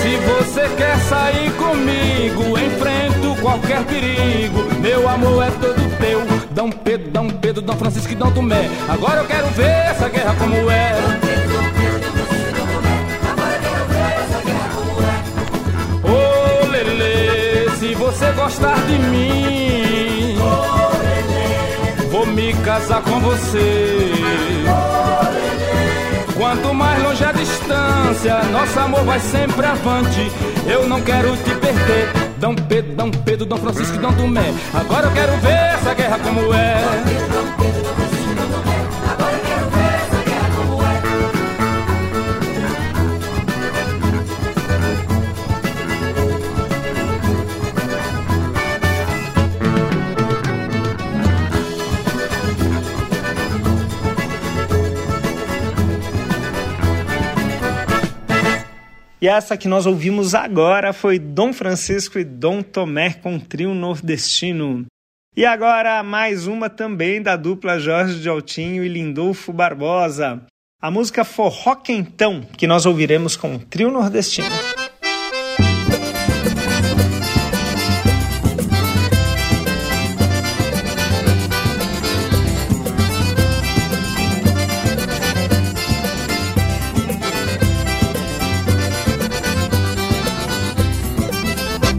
Se 0.00 0.16
você 0.16 0.68
quer 0.76 0.96
sair 1.00 1.50
comigo, 1.54 2.56
enfrento 2.56 3.42
qualquer 3.42 3.84
perigo. 3.84 4.62
Meu 4.80 5.08
amor 5.08 5.42
é 5.42 5.50
todo 5.50 5.98
teu. 5.98 6.20
Dom 6.52 6.70
Pedro, 6.70 7.10
Dom 7.10 7.30
Pedro, 7.30 7.62
Dom 7.62 7.76
Francisco 7.76 8.12
e 8.12 8.14
Dom 8.14 8.30
Tomé. 8.30 8.70
Agora 8.88 9.22
eu 9.22 9.26
quero 9.26 9.48
ver 9.48 9.90
essa 9.90 10.08
guerra 10.08 10.36
como 10.38 10.70
é. 10.70 10.92
Ô 16.04 16.66
Lele, 16.68 17.70
se 17.76 17.92
você 17.96 18.30
gostar 18.32 18.76
de 18.86 18.98
mim, 19.00 20.38
vou 22.08 22.24
me 22.24 22.52
casar 22.62 23.02
com 23.02 23.18
você. 23.18 24.46
Quanto 26.36 26.74
mais 26.74 27.02
longe 27.02 27.24
a 27.24 27.32
distância, 27.32 28.42
nosso 28.52 28.78
amor 28.78 29.04
vai 29.04 29.18
sempre 29.18 29.66
avante. 29.66 30.30
Eu 30.66 30.86
não 30.86 31.00
quero 31.00 31.34
te 31.38 31.54
perder. 31.54 32.12
Dom 32.38 32.54
Pedro, 32.54 32.94
Dom 32.94 33.10
Pedro, 33.10 33.46
Dom 33.46 33.56
Francisco 33.56 33.96
Dom 33.96 34.12
Tomé. 34.12 34.52
Agora 34.74 35.06
eu 35.06 35.12
quero 35.12 35.32
ver 35.38 35.74
essa 35.74 35.94
guerra 35.94 36.18
como 36.18 36.52
é. 36.52 37.25
E 59.20 59.28
essa 59.28 59.56
que 59.56 59.66
nós 59.66 59.86
ouvimos 59.86 60.34
agora 60.34 60.92
foi 60.92 61.18
Dom 61.18 61.52
Francisco 61.52 62.18
e 62.18 62.24
Dom 62.24 62.62
Tomé 62.62 63.14
com 63.14 63.38
trio 63.38 63.74
nordestino. 63.74 64.84
E 65.34 65.44
agora 65.44 66.02
mais 66.02 66.46
uma 66.46 66.68
também 66.68 67.22
da 67.22 67.34
dupla 67.34 67.78
Jorge 67.78 68.20
de 68.20 68.28
Altinho 68.28 68.84
e 68.84 68.88
Lindolfo 68.88 69.52
Barbosa. 69.52 70.42
A 70.80 70.90
música 70.90 71.24
Forró 71.24 71.74
Quentão, 71.76 72.42
que 72.42 72.66
nós 72.66 72.84
ouviremos 72.84 73.36
com 73.36 73.58
trio 73.58 73.90
nordestino. 73.90 74.48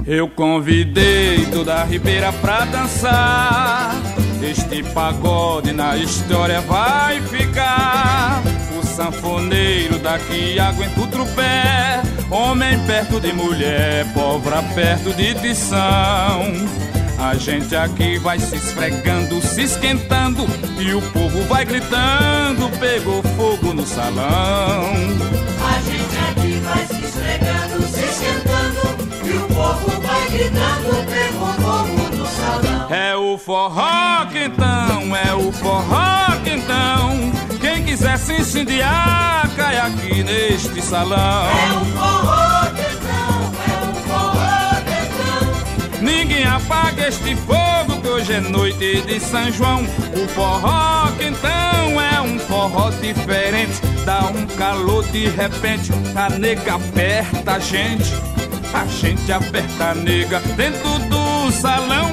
Eu 0.08 0.30
convidei 0.30 1.46
toda 1.48 1.76
a 1.76 1.84
Ribeira 1.84 2.32
pra 2.32 2.64
dançar. 2.64 3.94
Este 4.42 4.82
pagode 4.94 5.74
na 5.74 5.98
história 5.98 6.62
vai 6.62 7.20
ficar. 7.24 8.42
O 8.80 8.86
sanfoneiro 8.86 10.00
daqui 10.00 10.58
aguenta 10.58 11.02
o 11.02 11.08
trupé. 11.08 12.02
Homem 12.32 12.80
perto 12.86 13.20
de 13.20 13.34
mulher, 13.34 14.06
pobre 14.14 14.56
perto 14.74 15.14
de 15.14 15.36
tição. 15.36 16.54
A 17.20 17.36
gente 17.36 17.76
aqui 17.76 18.18
vai 18.18 18.40
se 18.40 18.56
esfregando, 18.56 19.42
se 19.42 19.64
esquentando. 19.64 20.46
E 20.80 20.94
o 20.94 21.02
povo 21.12 21.42
vai 21.50 21.66
gritando: 21.66 22.70
pegou 22.80 23.22
fogo 23.36 23.74
no 23.74 23.86
salão. 23.86 25.28
O 29.38 29.48
povo 29.54 30.02
vai 30.02 30.30
gritando, 30.30 31.06
pegou 31.06 31.54
fogo 31.54 32.16
no 32.16 32.26
salão. 32.28 32.88
É 32.90 33.16
o 33.16 33.38
forró 33.38 34.26
quentão, 34.32 35.16
é 35.16 35.34
o 35.34 35.52
forró 35.52 36.36
quentão. 36.44 37.32
Quem 37.60 37.84
quiser 37.84 38.18
se 38.18 38.34
incendiar, 38.34 39.50
cai 39.56 39.78
aqui 39.78 40.24
neste 40.24 40.82
salão. 40.82 41.18
É 41.18 41.74
o 41.74 41.86
forró 41.86 42.66
quentão, 42.76 43.52
é 43.66 43.90
o 43.90 43.94
forró 44.08 44.76
quentão. 44.86 46.02
Ninguém 46.02 46.46
apaga 46.46 47.08
este 47.08 47.36
fogo 47.36 48.02
que 48.02 48.08
hoje 48.08 48.34
é 48.34 48.40
noite 48.40 49.02
de 49.02 49.20
São 49.20 49.52
João. 49.52 49.84
O 50.16 50.28
forró 50.30 51.08
quentão 51.18 52.02
é 52.02 52.22
um 52.22 52.40
forró 52.40 52.90
diferente. 53.02 53.82
Dá 54.06 54.22
um 54.34 54.46
calor 54.56 55.04
de 55.08 55.28
repente, 55.28 55.92
a 56.16 56.30
nega 56.30 56.76
aperta 56.76 57.54
a 57.54 57.60
gente. 57.60 58.14
A 58.74 58.86
gente 58.86 59.32
aperta 59.32 59.92
a 59.92 59.96
nega 59.96 60.40
dentro 60.56 61.00
do 61.10 61.52
salão. 61.52 62.12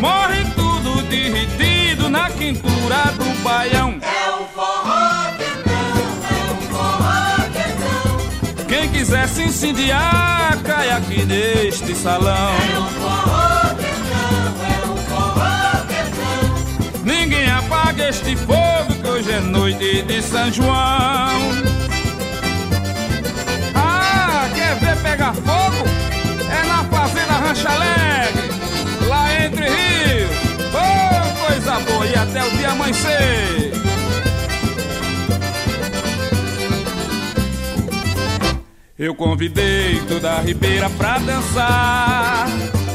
Morre 0.00 0.44
tudo 0.54 1.02
derretido 1.08 2.08
na 2.08 2.30
quintura 2.30 3.12
do 3.16 3.42
baião. 3.42 3.98
É 4.02 4.30
o 4.30 4.44
forró 4.54 5.26
quentão, 5.38 5.72
é 6.30 6.52
o 6.52 6.56
forró 6.72 7.36
quentão. 7.52 8.66
Quem 8.68 8.88
quiser 8.90 9.28
se 9.28 9.42
incendiar, 9.44 10.58
cai 10.62 10.90
aqui 10.90 11.24
neste 11.24 11.94
salão. 11.94 12.54
É 12.54 12.78
o 12.78 12.84
forró 13.00 13.74
quentão, 13.74 14.54
é 14.66 14.78
o 14.90 14.96
forró 15.08 15.86
quentão. 15.88 17.04
Ninguém 17.04 17.50
apaga 17.50 18.08
este 18.08 18.36
fogo 18.36 18.94
que 19.02 19.08
hoje 19.08 19.32
é 19.32 19.40
noite 19.40 20.02
de 20.02 20.22
São 20.22 20.52
João. 20.52 21.73
Fogo? 25.32 25.84
É 26.50 26.66
na 26.66 26.84
fazenda 26.84 27.32
Rancha 27.32 27.70
Alegre, 27.70 28.50
lá 29.08 29.44
entre 29.44 29.64
rios. 29.64 30.30
Oh, 30.74 31.46
coisa 31.46 31.80
boa, 31.80 32.06
e 32.06 32.14
até 32.14 32.44
o 32.44 32.50
dia 32.50 32.70
amanhecer. 32.70 33.72
Eu 38.96 39.12
convidei 39.14 40.00
toda 40.08 40.34
a 40.34 40.40
Ribeira 40.40 40.88
pra 40.90 41.18
dançar. 41.18 42.46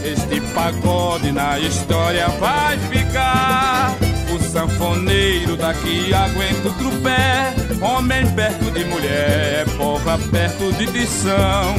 Este 0.04 0.40
pagode 0.54 1.30
na 1.32 1.60
história 1.60 2.28
vai 2.30 2.78
ficar. 2.78 3.94
O 4.34 4.40
sanfoneiro 4.40 5.58
daqui 5.58 6.14
aguenta 6.14 6.70
o 6.70 6.74
trupé. 6.74 7.54
Homem 7.82 8.26
perto 8.32 8.72
de 8.72 8.86
mulher, 8.86 9.66
povo 9.78 10.30
perto 10.32 10.72
de 10.74 10.88
tição. 10.88 11.76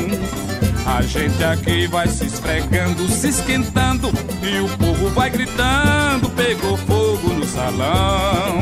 A 0.87 1.03
gente 1.03 1.43
aqui 1.45 1.87
vai 1.87 2.09
se 2.09 2.27
esfregando, 2.27 3.09
se 3.09 3.29
esquentando. 3.29 4.11
E 4.43 4.61
o 4.61 4.69
povo 4.77 5.09
vai 5.11 5.31
gritando: 5.31 6.31
pegou 6.31 6.77
fogo 6.77 7.35
no 7.35 7.47
salão. 7.47 8.61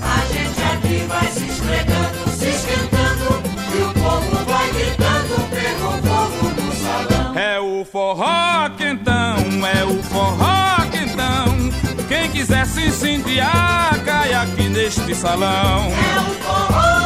A 0.00 0.24
gente 0.32 0.62
aqui 0.62 1.04
vai 1.06 1.26
se 1.28 1.44
esfregando, 1.44 2.30
se 2.36 2.48
esquentando. 2.48 3.42
E 3.72 3.82
o 3.82 3.92
povo 3.94 4.44
vai 4.44 4.72
gritando, 4.72 5.48
pegou 5.50 5.92
fogo 6.02 6.60
no 6.60 6.72
salão. 6.74 7.38
É 7.38 7.60
o 7.60 7.84
forró 7.84 8.70
quentão, 8.76 9.36
é 9.66 9.84
o 9.84 10.02
forró 10.02 10.76
quentão. 10.90 11.70
Quem 12.08 12.28
quiser 12.30 12.66
se 12.66 12.86
incendiar, 12.86 13.98
cai 14.04 14.32
aqui 14.34 14.68
neste 14.68 15.14
salão. 15.14 15.92
É 15.92 16.20
o 16.20 16.34
forró 16.42 16.99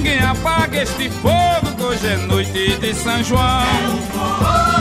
Ninguém 0.00 0.18
apaga 0.20 0.82
este 0.82 1.10
fogo, 1.10 1.76
que 1.76 1.82
hoje 1.82 2.06
é 2.06 2.16
noite 2.16 2.78
de 2.78 2.94
São 2.94 3.22
João. 3.22 3.42
É 3.42 4.00
forró 4.10 4.80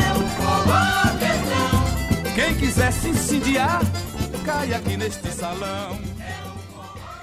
é 0.00 0.30
forró 0.40 1.18
quentão. 1.18 2.34
Quem 2.34 2.54
quiser 2.54 2.92
se 2.94 3.10
incendiar, 3.10 3.82
cai 4.42 4.72
aqui 4.72 4.96
neste 4.96 5.30
salão. 5.30 5.98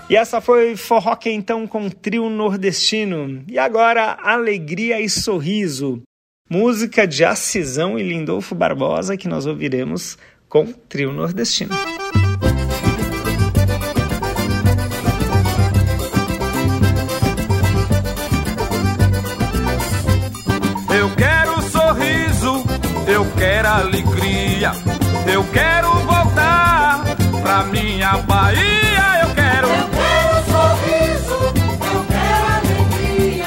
E 0.08 0.16
essa 0.16 0.40
foi 0.40 0.76
Forró 0.76 1.16
Quentão 1.16 1.66
com 1.66 1.90
trio 1.90 2.30
nordestino. 2.30 3.44
E 3.48 3.58
agora, 3.58 4.16
Alegria 4.22 5.02
e 5.02 5.10
Sorriso. 5.10 6.04
Música 6.48 7.08
de 7.08 7.26
Acisão 7.26 7.98
e 7.98 8.04
Lindolfo 8.04 8.54
Barbosa 8.54 9.18
que 9.18 9.28
nós 9.28 9.48
ouviremos 9.48 10.16
com 10.48 10.72
trio 10.72 11.12
nordestino. 11.12 11.74
Eu 20.96 21.10
quero 21.16 21.62
sorriso, 21.64 22.64
eu 23.08 23.26
quero 23.36 23.68
alegria, 23.68 24.72
eu 25.26 25.44
quero 25.46 25.92
voltar 26.02 27.04
pra 27.42 27.64
minha 27.64 28.18
Bahia, 28.18 29.22
eu 29.24 29.34
quero. 29.34 29.68
Eu 29.68 29.90
quero 29.90 30.44
sorriso, 30.52 31.34
eu 31.94 32.06
quero 32.06 32.46
alegria. 32.56 33.46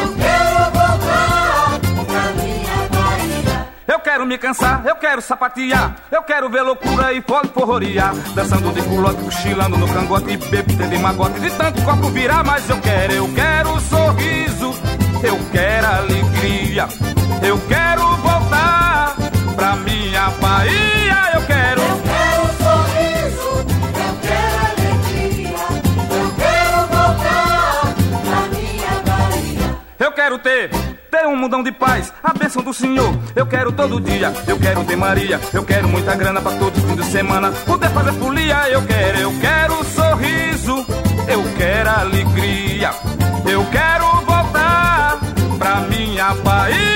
Eu 0.00 0.14
quero 0.14 0.58
voltar 0.70 1.80
pra 2.06 2.22
minha 2.42 2.88
Bahia. 2.88 3.68
Eu 3.88 3.98
quero 3.98 4.24
me 4.24 4.38
cansar, 4.38 4.82
eu 4.86 4.94
quero 4.94 5.20
sapatear, 5.20 5.96
eu 6.12 6.22
quero 6.22 6.48
ver 6.48 6.62
loucura 6.62 7.12
e 7.12 7.20
fole 7.20 7.48
forroria. 7.52 8.12
Dançando 8.32 8.72
de 8.72 8.82
culote, 8.82 9.22
cochilando 9.22 9.76
no 9.76 9.88
cangote, 9.88 10.36
bebo, 10.36 10.72
de 10.72 10.98
magote, 10.98 11.40
de 11.40 11.50
tanto 11.50 11.82
copo 11.82 12.08
virar, 12.10 12.44
mas 12.44 12.70
eu 12.70 12.80
quero, 12.80 13.12
eu 13.12 13.34
quero 13.34 13.80
sorriso, 13.80 14.55
eu 15.26 15.38
quero 15.50 15.86
alegria, 15.86 16.88
eu 17.42 17.58
quero 17.66 18.16
voltar 18.16 19.16
pra 19.56 19.76
minha 19.76 20.30
Bahia, 20.40 21.30
eu 21.34 21.42
quero. 21.42 21.80
Eu 21.82 22.02
quero 22.02 22.42
sorriso, 22.62 23.66
eu 24.06 24.14
quero 24.22 24.56
alegria, 24.70 25.58
eu 26.10 26.30
quero 26.36 26.76
voltar 26.86 27.94
pra 28.24 28.40
minha 28.56 29.02
Bahia. 29.04 29.76
Eu 29.98 30.12
quero 30.12 30.38
ter, 30.38 30.70
ter 31.10 31.26
um 31.26 31.36
mundão 31.36 31.62
de 31.62 31.72
paz, 31.72 32.12
a 32.22 32.32
bênção 32.32 32.62
do 32.62 32.72
Senhor. 32.72 33.12
Eu 33.34 33.46
quero 33.46 33.72
todo 33.72 34.00
dia, 34.00 34.32
eu 34.46 34.58
quero 34.58 34.84
ter 34.84 34.96
Maria, 34.96 35.40
eu 35.52 35.64
quero 35.64 35.88
muita 35.88 36.14
grana 36.14 36.40
pra 36.40 36.52
todo 36.52 36.80
fim 36.80 36.94
de 36.94 37.04
semana. 37.04 37.50
Poder 37.50 37.88
fazer 37.90 38.12
folia, 38.12 38.68
eu 38.68 38.82
quero, 38.86 39.18
eu 39.18 39.32
quero 39.40 39.84
sorriso, 39.84 40.86
eu 41.28 41.42
quero 41.58 41.90
alegria, 41.90 42.90
eu 43.44 43.64
quero 43.72 44.15
pra 45.58 45.80
minha 45.82 46.34
Bahia, 46.34 46.95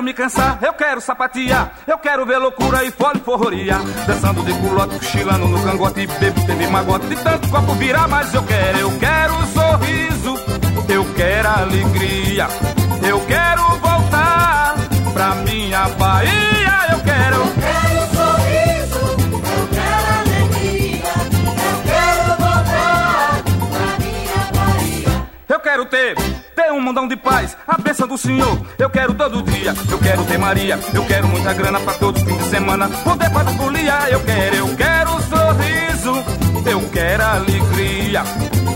quero 0.00 0.02
me 0.02 0.14
cansar, 0.14 0.58
eu 0.62 0.72
quero 0.72 1.00
sapatear, 1.00 1.72
eu 1.86 1.98
quero 1.98 2.24
ver 2.24 2.38
loucura 2.38 2.84
e 2.84 2.90
fole 2.90 3.20
forroria. 3.20 3.78
Dançando 4.06 4.42
de 4.42 4.52
culote, 4.52 4.98
cochilando 4.98 5.46
no 5.46 5.62
cangote, 5.62 6.06
bebo, 6.06 6.46
teve 6.46 6.66
magote, 6.68 7.06
de 7.06 7.16
tanto 7.16 7.48
copo 7.48 7.74
virar, 7.74 8.08
mas 8.08 8.32
eu 8.32 8.42
quero, 8.42 8.78
eu 8.78 8.98
quero 8.98 9.34
sorriso, 9.46 10.34
eu 10.88 11.04
quero 11.14 11.48
alegria, 11.48 12.48
eu 13.06 13.20
quero 13.26 13.62
voltar 13.78 14.74
pra 15.12 15.34
minha 15.36 15.88
Bahia, 15.90 16.86
eu 16.92 17.00
quero. 17.00 17.00
Eu 17.00 17.00
quero 17.04 17.29
mundão 26.90 27.06
de 27.06 27.16
paz, 27.16 27.56
a 27.68 27.78
bênção 27.78 28.08
do 28.08 28.18
Senhor. 28.18 28.60
Eu 28.76 28.90
quero 28.90 29.14
todo 29.14 29.42
dia, 29.42 29.72
eu 29.88 29.98
quero 29.98 30.24
ter 30.24 30.38
Maria, 30.38 30.78
eu 30.92 31.04
quero 31.06 31.28
muita 31.28 31.52
grana 31.52 31.78
pra 31.78 31.94
todo 31.94 32.18
fim 32.18 32.36
de 32.36 32.44
semana. 32.50 32.88
Poder 32.88 33.30
fazer 33.30 33.56
folia, 33.56 34.10
eu 34.10 34.20
quero, 34.20 34.56
eu 34.56 34.76
quero 34.76 35.10
sorriso, 35.22 36.24
eu 36.68 36.80
quero 36.90 37.22
alegria, 37.22 38.24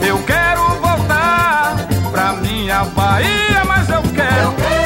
eu 0.06 0.18
quero 0.22 0.60
voltar 0.80 1.74
pra 2.12 2.32
minha 2.34 2.84
Bahia, 2.84 3.64
mas 3.66 3.88
eu 3.88 3.96
Eu 3.96 4.12
quero. 4.12 4.83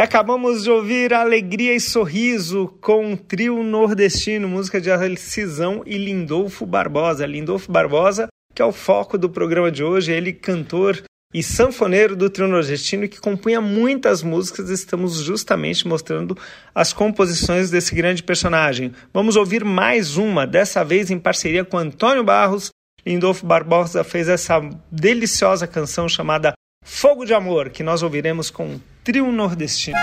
E 0.00 0.02
acabamos 0.02 0.62
de 0.62 0.70
ouvir 0.70 1.12
Alegria 1.12 1.74
e 1.74 1.78
Sorriso 1.78 2.74
com 2.80 3.12
o 3.12 3.16
trio 3.18 3.62
nordestino, 3.62 4.48
música 4.48 4.80
de 4.80 4.90
Alcisão 4.90 5.82
e 5.84 5.98
Lindolfo 5.98 6.64
Barbosa. 6.64 7.26
Lindolfo 7.26 7.70
Barbosa, 7.70 8.26
que 8.54 8.62
é 8.62 8.64
o 8.64 8.72
foco 8.72 9.18
do 9.18 9.28
programa 9.28 9.70
de 9.70 9.84
hoje, 9.84 10.10
ele 10.10 10.32
cantor 10.32 11.02
e 11.34 11.42
sanfoneiro 11.42 12.16
do 12.16 12.30
trio 12.30 12.48
nordestino 12.48 13.06
que 13.10 13.20
compunha 13.20 13.60
muitas 13.60 14.22
músicas. 14.22 14.70
Estamos 14.70 15.16
justamente 15.20 15.86
mostrando 15.86 16.34
as 16.74 16.94
composições 16.94 17.68
desse 17.68 17.94
grande 17.94 18.22
personagem. 18.22 18.94
Vamos 19.12 19.36
ouvir 19.36 19.66
mais 19.66 20.16
uma, 20.16 20.46
dessa 20.46 20.82
vez 20.82 21.10
em 21.10 21.18
parceria 21.18 21.62
com 21.62 21.76
Antônio 21.76 22.24
Barros. 22.24 22.70
Lindolfo 23.04 23.44
Barbosa 23.44 24.02
fez 24.02 24.30
essa 24.30 24.62
deliciosa 24.90 25.66
canção 25.66 26.08
chamada 26.08 26.54
Fogo 26.82 27.26
de 27.26 27.34
Amor, 27.34 27.68
que 27.68 27.82
nós 27.82 28.02
ouviremos 28.02 28.48
com 28.48 28.80
trio 29.10 29.32
nordestino. 29.32 29.98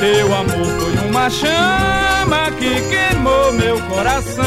Teu 0.00 0.34
amor 0.34 0.66
foi 0.80 1.06
uma 1.06 1.28
chama 1.28 2.50
que 2.58 2.80
queimou 2.88 3.52
meu 3.52 3.78
coração, 3.90 4.45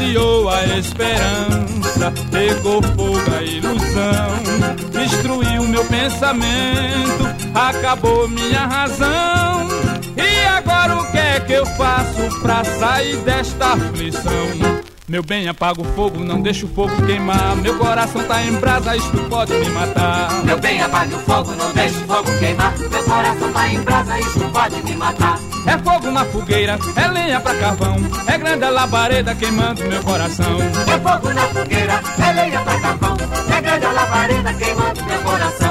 incendiou 0.00 0.48
a 0.48 0.64
esperança, 0.78 2.12
pegou 2.30 2.82
fogo 2.82 3.36
a 3.36 3.42
ilusão, 3.42 4.90
destruiu 4.90 5.64
meu 5.64 5.84
pensamento, 5.84 7.26
acabou 7.54 8.26
minha 8.28 8.66
razão. 8.66 9.68
E 10.16 10.46
agora 10.46 10.96
o 10.96 11.10
que 11.10 11.18
é 11.18 11.40
que 11.40 11.52
eu 11.52 11.66
faço 11.66 12.40
pra 12.40 12.64
sair 12.64 13.16
desta 13.18 13.74
aflição? 13.74 14.79
Meu 15.10 15.24
bem, 15.24 15.48
apaga 15.48 15.82
o 15.82 15.84
fogo, 15.96 16.22
não 16.22 16.40
deixa 16.40 16.64
o 16.64 16.68
fogo 16.68 17.04
queimar. 17.04 17.56
Meu 17.56 17.76
coração 17.76 18.22
tá 18.28 18.40
em 18.44 18.52
brasa, 18.52 18.94
isto 18.94 19.18
pode 19.28 19.52
me 19.54 19.68
matar. 19.70 20.44
Meu 20.44 20.56
bem, 20.56 20.80
apague 20.80 21.12
o 21.12 21.18
fogo, 21.18 21.50
não 21.56 21.72
deixe 21.72 21.96
o 21.96 22.06
fogo 22.06 22.38
queimar. 22.38 22.78
Meu 22.78 23.02
coração 23.02 23.52
tá 23.52 23.68
em 23.68 23.80
brasa, 23.80 24.20
isso 24.20 24.38
pode 24.52 24.76
me 24.84 24.94
matar. 24.94 25.36
É 25.66 25.76
fogo 25.78 26.12
na 26.12 26.24
fogueira, 26.26 26.78
é 26.94 27.08
lenha 27.08 27.40
pra 27.40 27.56
carvão. 27.56 27.96
É 28.28 28.38
grande 28.38 28.62
a 28.62 28.70
labareda 28.70 29.34
queimando 29.34 29.82
meu 29.82 30.00
coração. 30.04 30.60
É 30.60 31.00
fogo 31.00 31.34
na 31.34 31.42
fogueira, 31.42 32.00
é 32.24 32.32
lenha 32.32 32.60
pra 32.60 32.80
carvão. 32.80 33.16
É 33.52 33.60
grande 33.60 33.86
a 33.86 33.90
labareda 33.90 34.54
queimando 34.54 35.04
meu 35.06 35.22
coração. 35.22 35.69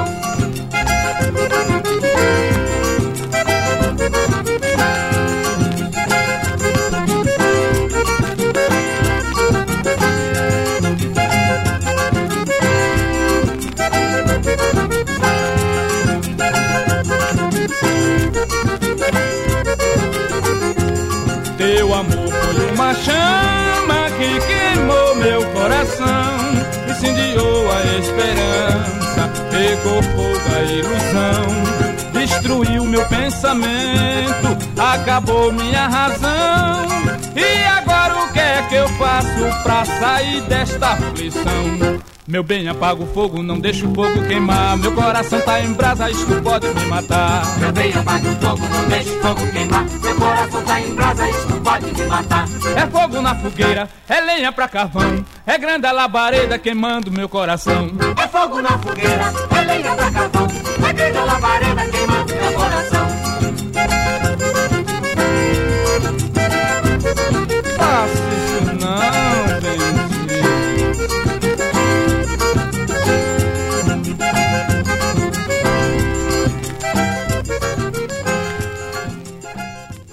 Pegou 29.60 30.02
fogo 30.02 30.56
a 30.56 30.64
ilusão, 30.64 32.14
destruiu 32.14 32.86
meu 32.86 33.06
pensamento, 33.08 34.58
acabou 34.78 35.52
minha 35.52 35.86
razão. 35.86 36.88
E 37.36 37.68
agora 37.68 38.24
o 38.24 38.32
que 38.32 38.40
é 38.40 38.66
que 38.70 38.76
eu 38.76 38.88
faço 38.90 39.64
pra 39.64 39.84
sair 39.84 40.42
desta 40.44 40.92
aflição? 40.94 42.00
Meu 42.26 42.44
bem, 42.44 42.70
apaga 42.70 43.04
o 43.04 43.08
fogo, 43.08 43.44
não 43.44 43.60
deixa 43.60 43.86
o 43.86 43.94
fogo 43.94 44.26
queimar. 44.28 44.78
Meu 44.78 44.94
coração 44.94 45.42
tá 45.42 45.60
em 45.60 45.74
brasa, 45.74 46.10
isto 46.10 46.42
pode 46.42 46.68
me 46.68 46.86
matar. 46.86 47.60
Meu 47.60 47.74
bem, 47.74 47.92
apague 47.94 48.28
o 48.28 48.36
fogo, 48.36 48.62
não 48.62 48.88
deixe 48.88 49.10
o 49.10 49.22
fogo 49.22 49.52
queimar. 49.52 49.86
Meu 50.02 50.16
coração 50.16 50.64
tá 50.64 50.80
em 50.80 50.96
brasa, 50.96 51.30
isso 51.30 51.59
pode 51.70 51.86
me 51.94 52.06
matar. 52.08 52.46
É 52.76 52.88
fogo 52.88 53.22
na 53.22 53.36
fogueira, 53.36 53.88
é 54.08 54.22
lenha 54.22 54.52
pra 54.52 54.68
carvão. 54.68 55.24
É 55.46 55.58
grande 55.58 55.86
a 55.86 55.92
labareda 55.92 56.58
queimando 56.58 57.12
meu 57.12 57.30
coração. 57.30 57.92
É 58.18 58.28
fogo 58.28 58.62
na 58.62 58.78
fogueira, 58.80 59.32
é 59.56 59.62
lenha 59.62 59.96
pra 59.96 60.12
carvão. 60.12 60.48
É 60.88 60.94
grande 60.94 61.18
a 61.18 61.24
labareda 61.26 61.86
queimando 61.86 62.36
meu 62.36 62.54
coração. 62.54 62.99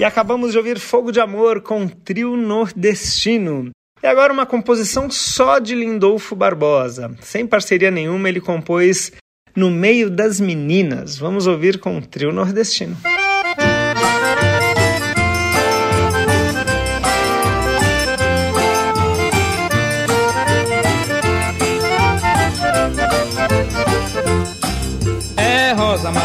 Acabamos 0.07 0.53
de 0.53 0.59
ouvir 0.59 0.79
Fogo 0.79 1.11
de 1.11 1.21
Amor 1.21 1.61
com 1.61 1.89
Trio 1.89 2.37
Nordestino. 2.37 3.71
E 4.03 4.07
agora 4.07 4.33
uma 4.33 4.47
composição 4.47 5.11
só 5.11 5.59
de 5.59 5.75
Lindolfo 5.75 6.37
Barbosa. 6.37 7.15
Sem 7.21 7.47
parceria 7.47 7.91
nenhuma, 7.91 8.29
ele 8.29 8.41
compôs 8.41 9.13
No 9.55 9.71
Meio 9.71 10.09
das 10.09 10.39
Meninas. 10.39 11.19
Vamos 11.19 11.47
ouvir 11.47 11.79
com 11.79 12.01
Trio 12.01 12.33
Nordestino. 12.33 12.97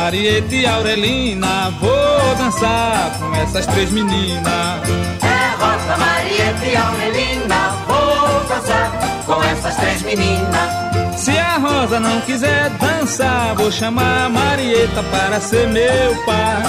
Marieta 0.04 0.56
e 0.56 0.66
Aurelina. 0.66 1.72
Vou 1.80 2.36
dançar 2.36 3.20
com 3.20 3.36
essas 3.36 3.68
três 3.68 3.92
meninas. 3.92 4.82
É 5.22 5.64
Rosa, 5.64 5.96
Marieta 5.96 6.66
e 6.66 6.76
Aurelina. 6.76 7.56
Vou 7.88 8.44
dançar 8.50 8.92
com 9.28 9.44
essas 9.44 9.76
três 9.76 10.02
meninas. 10.02 11.20
Se 11.20 11.38
a 11.38 11.58
Rosa 11.60 12.00
não 12.00 12.20
quiser 12.22 12.72
dançar, 12.72 13.54
vou 13.54 13.72
chamar 13.72 14.26
a 14.26 14.30
Marieta 14.30 15.04
para 15.04 15.40
ser 15.40 15.68
meu 15.68 16.16
par. 16.26 16.64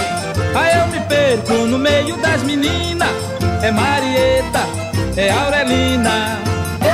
Aí 0.54 0.78
eu 0.80 0.86
me 0.88 1.00
perco 1.00 1.54
no 1.66 1.78
meio 1.78 2.14
das 2.18 2.42
meninas. 2.42 3.08
É 3.62 3.72
Marieta, 3.72 4.60
é 5.16 5.30
Aurelina. 5.30 6.38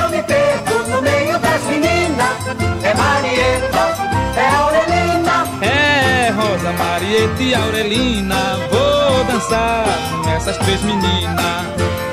Eu 0.01 0.09
me 0.09 0.23
perco 0.23 0.89
no 0.89 1.01
meio 1.01 1.37
das 1.37 1.63
meninas. 1.63 2.37
É 2.81 2.93
Marieta, 2.93 3.78
Rosa, 6.39 6.71
Marieta 6.71 7.43
e 7.43 7.53
Aurelina. 7.53 8.57
Vou 8.71 9.23
dançar 9.25 9.85
com 10.23 10.29
essas 10.29 10.57
três 10.57 10.81
meninas. 10.83 11.65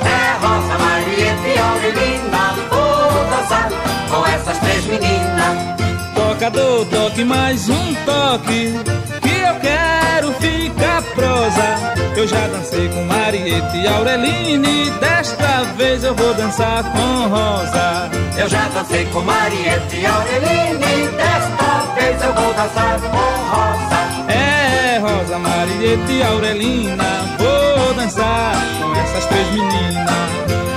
É 0.03 0.45
Rosa, 0.45 0.77
Marieta 0.77 1.47
e 1.47 1.57
Aurelina. 1.57 2.55
Vou 2.69 3.25
dançar 3.29 3.69
com 4.09 4.25
essas 4.27 4.57
três 4.59 4.85
meninas. 4.85 5.57
Tocador, 6.13 6.85
toque 6.87 7.23
mais 7.23 7.69
um 7.69 7.93
toque. 8.05 8.73
Que 9.21 9.39
eu 9.39 9.55
quero 9.61 10.33
ficar 10.33 11.01
prosa. 11.15 11.97
Eu 12.17 12.27
já 12.27 12.47
dancei 12.47 12.89
com 12.89 13.03
Marieta 13.05 13.77
e 13.77 13.87
Aurelina. 13.87 14.67
E 14.67 14.89
desta 14.99 15.63
vez 15.77 16.03
eu 16.03 16.13
vou 16.13 16.33
dançar 16.33 16.83
com 16.83 17.29
Rosa. 17.29 18.09
Eu 18.37 18.49
já 18.49 18.67
dancei 18.75 19.05
com 19.05 19.21
Marieta 19.21 19.95
e 19.95 20.05
Aurelina. 20.05 20.85
E 20.85 21.07
desta 21.15 21.93
vez 21.95 22.21
eu 22.21 22.33
vou 22.33 22.53
dançar 22.53 22.99
com 22.99 23.55
Rosa. 23.55 23.96
Rosa, 25.37 25.39
Marieta 25.39 26.11
e 26.11 26.23
Aurelina. 26.23 27.03
Vou 27.37 27.93
dançar 27.93 28.55
com 28.81 28.95
essas 28.95 29.25
três 29.25 29.47
meninas. 29.51 30.09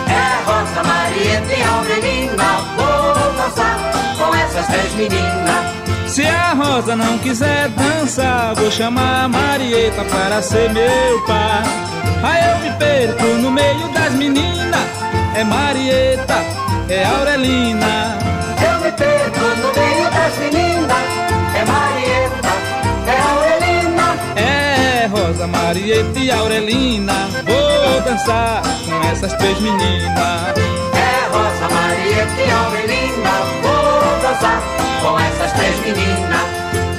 É 0.07 0.45
Rosa, 0.45 0.83
Marieta 0.83 1.55
e 1.55 1.63
Aurelina. 1.63 2.45
Vou 2.77 3.33
dançar 3.37 3.79
com 4.19 4.35
essas 4.35 4.67
três 4.67 4.95
meninas. 4.95 6.13
Se 6.13 6.27
a 6.27 6.53
Rosa 6.53 6.95
não 6.97 7.19
quiser 7.19 7.69
dançar, 7.71 8.55
vou 8.55 8.71
chamar 8.71 9.25
a 9.25 9.29
Marieta 9.29 10.05
para 10.05 10.43
ser 10.43 10.71
meu 10.73 11.21
par. 11.27 11.63
Aí 12.23 12.51
eu 12.51 12.59
me 12.59 12.77
perco 12.79 13.25
no 13.41 13.51
meio 13.51 13.89
das 13.95 14.13
meninas. 14.13 14.81
É 15.37 15.45
Marieta, 15.45 16.37
é 16.89 17.05
Aurelina. 17.05 18.19
Eu 18.63 18.81
me 18.81 18.93
perco 18.93 19.41
no 19.41 19.81
meio 19.81 20.11
das 20.11 20.37
meninas. 20.39 20.97
É 21.55 21.65
Marieta. 21.65 22.39
É 25.01 25.07
Rosa, 25.07 25.46
Marieta 25.46 26.18
e 26.18 26.30
Aurelina. 26.30 27.14
Vou 27.46 28.03
dançar 28.03 28.61
com 28.84 29.09
essas 29.09 29.32
três 29.32 29.59
meninas. 29.59 30.59
É 30.92 31.26
Rosa, 31.32 31.74
Marieta 31.74 32.38
e 32.38 32.51
Aurelina. 32.51 33.30
Vou 33.62 34.20
dançar 34.20 34.62
com 35.01 35.18
essas 35.18 35.53
três 35.53 35.80
meninas. 35.86 36.42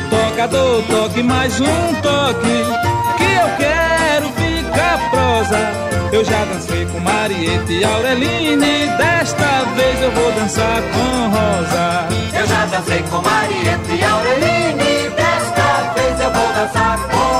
Tocador, 0.10 0.84
toque 0.90 1.22
mais 1.22 1.62
um 1.62 1.94
toque. 2.02 2.66
Que 3.18 3.34
eu 3.36 3.48
quero 3.60 4.32
ficar 4.34 4.98
prosa. 5.12 5.60
Eu 6.12 6.26
já 6.26 6.44
dancei 6.46 6.88
com 6.88 7.00
Marieta 7.02 7.72
e 7.72 7.84
Aurelina. 7.84 8.66
E 8.66 8.88
desta 8.98 9.64
vez 9.76 10.02
eu 10.02 10.12
vou 10.12 10.32
dançar 10.32 10.82
com 10.92 11.30
Rosa. 11.30 12.08
Eu 12.34 12.48
já 12.48 12.66
dancei 12.66 13.04
com 13.04 13.22
Marieta 13.22 13.92
e 13.92 14.04
Aurelina. 14.04 14.84
E 14.84 15.10
desta 15.12 15.94
vez 15.94 16.20
eu 16.20 16.32
vou 16.32 16.54
dançar 16.54 16.98
com 16.98 17.31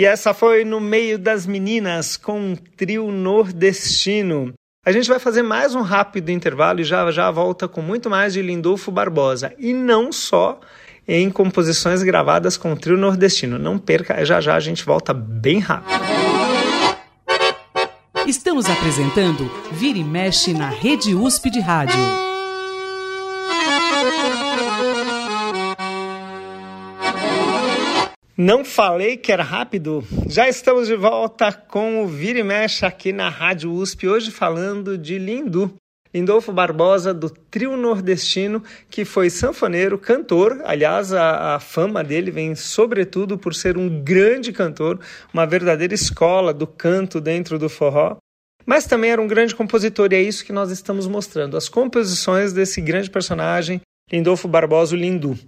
E 0.00 0.06
essa 0.06 0.32
foi 0.32 0.64
no 0.64 0.80
meio 0.80 1.18
das 1.18 1.46
meninas 1.46 2.16
com 2.16 2.40
um 2.40 2.56
trio 2.56 3.12
nordestino. 3.12 4.50
A 4.82 4.90
gente 4.92 5.06
vai 5.06 5.18
fazer 5.18 5.42
mais 5.42 5.74
um 5.74 5.82
rápido 5.82 6.30
intervalo 6.30 6.80
e 6.80 6.84
já 6.84 7.10
já 7.10 7.30
volta 7.30 7.68
com 7.68 7.82
muito 7.82 8.08
mais 8.08 8.32
de 8.32 8.40
Lindolfo 8.40 8.90
Barbosa. 8.90 9.52
E 9.58 9.74
não 9.74 10.10
só 10.10 10.58
em 11.06 11.28
composições 11.28 12.02
gravadas 12.02 12.56
com 12.56 12.72
o 12.72 12.76
trio 12.76 12.96
nordestino. 12.96 13.58
Não 13.58 13.78
perca, 13.78 14.24
já 14.24 14.40
já 14.40 14.54
a 14.54 14.60
gente 14.60 14.86
volta 14.86 15.12
bem 15.12 15.58
rápido. 15.58 16.00
Estamos 18.26 18.70
apresentando 18.70 19.50
Vira 19.70 19.98
e 19.98 20.04
Mexe 20.04 20.54
na 20.54 20.70
Rede 20.70 21.14
USP 21.14 21.50
de 21.50 21.60
Rádio. 21.60 22.29
Não 28.42 28.64
falei 28.64 29.18
que 29.18 29.30
era 29.30 29.42
rápido? 29.42 30.02
Já 30.26 30.48
estamos 30.48 30.88
de 30.88 30.96
volta 30.96 31.52
com 31.52 32.02
o 32.02 32.06
Vira 32.06 32.38
e 32.38 32.42
Mexe 32.42 32.86
aqui 32.86 33.12
na 33.12 33.28
Rádio 33.28 33.70
USP, 33.70 34.08
hoje 34.08 34.30
falando 34.30 34.96
de 34.96 35.18
Lindu. 35.18 35.74
Lindolfo 36.12 36.50
Barbosa, 36.50 37.12
do 37.12 37.28
trio 37.28 37.76
nordestino, 37.76 38.64
que 38.88 39.04
foi 39.04 39.28
sanfoneiro, 39.28 39.98
cantor. 39.98 40.62
Aliás, 40.64 41.12
a, 41.12 41.56
a, 41.56 41.60
fama 41.60 42.02
dele 42.02 42.30
vem 42.30 42.54
sobretudo 42.54 43.36
por 43.36 43.54
ser 43.54 43.76
um 43.76 44.02
grande 44.02 44.54
cantor, 44.54 44.98
uma 45.34 45.44
verdadeira 45.44 45.92
escola 45.92 46.54
do 46.54 46.66
canto 46.66 47.20
dentro 47.20 47.58
do 47.58 47.68
forró. 47.68 48.16
Mas 48.64 48.86
também 48.86 49.10
era 49.10 49.20
um 49.20 49.28
grande 49.28 49.54
compositor, 49.54 50.14
e 50.14 50.16
é 50.16 50.22
isso 50.22 50.46
que 50.46 50.52
nós 50.52 50.70
estamos 50.70 51.06
mostrando: 51.06 51.58
as 51.58 51.68
composições 51.68 52.54
desse 52.54 52.80
grande 52.80 53.10
personagem, 53.10 53.82
Lindolfo 54.10 54.48
Barbosa, 54.48 54.96
o 54.96 54.98
Lindu. 54.98 55.38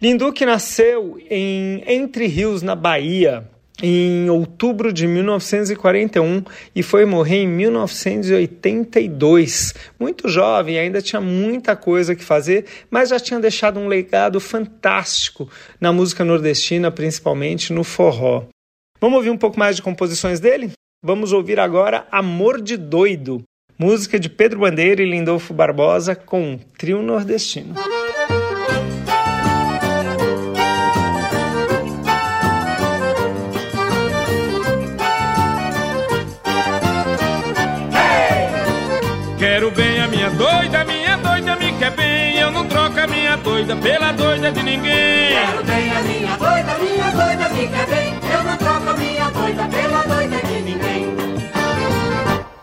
Lindu 0.00 0.30
que 0.30 0.44
nasceu 0.44 1.18
em 1.30 1.82
Entre 1.86 2.26
Rios, 2.26 2.60
na 2.60 2.74
Bahia, 2.74 3.48
em 3.82 4.28
outubro 4.28 4.92
de 4.92 5.06
1941 5.06 6.44
e 6.74 6.82
foi 6.82 7.06
morrer 7.06 7.44
em 7.44 7.48
1982. 7.48 9.72
Muito 9.98 10.28
jovem, 10.28 10.78
ainda 10.78 11.00
tinha 11.00 11.18
muita 11.18 11.74
coisa 11.74 12.14
que 12.14 12.22
fazer, 12.22 12.66
mas 12.90 13.08
já 13.08 13.18
tinha 13.18 13.40
deixado 13.40 13.80
um 13.80 13.88
legado 13.88 14.38
fantástico 14.38 15.48
na 15.80 15.94
música 15.94 16.26
nordestina, 16.26 16.90
principalmente 16.90 17.72
no 17.72 17.82
forró. 17.82 18.44
Vamos 19.00 19.16
ouvir 19.16 19.30
um 19.30 19.38
pouco 19.38 19.58
mais 19.58 19.76
de 19.76 19.82
composições 19.82 20.40
dele? 20.40 20.72
Vamos 21.02 21.32
ouvir 21.32 21.58
agora 21.58 22.06
Amor 22.12 22.60
de 22.60 22.76
Doido, 22.76 23.42
música 23.78 24.20
de 24.20 24.28
Pedro 24.28 24.60
Bandeira 24.60 25.02
e 25.02 25.08
Lindolfo 25.08 25.54
Barbosa 25.54 26.14
com 26.14 26.58
trio 26.76 27.00
nordestino. 27.00 27.74
Quero 39.56 39.70
bem 39.70 39.98
a 39.98 40.06
minha 40.06 40.28
doida, 40.28 40.84
minha 40.84 41.16
doida 41.16 41.56
me 41.56 41.72
quer 41.78 41.90
bem. 41.92 42.36
Eu 42.36 42.50
não 42.50 42.66
troco 42.66 43.00
a 43.00 43.06
minha 43.06 43.36
doida 43.38 43.74
pela 43.74 44.12
doida 44.12 44.52
de 44.52 44.62
ninguém. 44.62 45.30
Quero 45.30 45.64
bem 45.64 45.92
a 45.96 46.02
minha 46.02 46.36
doida, 46.36 46.78
minha 46.78 47.10
doida 47.10 47.48
me 47.48 47.66
quer 47.66 47.86
bem. 47.86 48.14
Eu 48.34 48.44
não 48.44 48.56
troco 48.58 48.90
a 48.90 48.92
minha 48.98 49.30
doida 49.30 49.64
pela 49.64 50.02
doida 50.02 50.46
de 50.46 50.60
ninguém. 50.60 51.16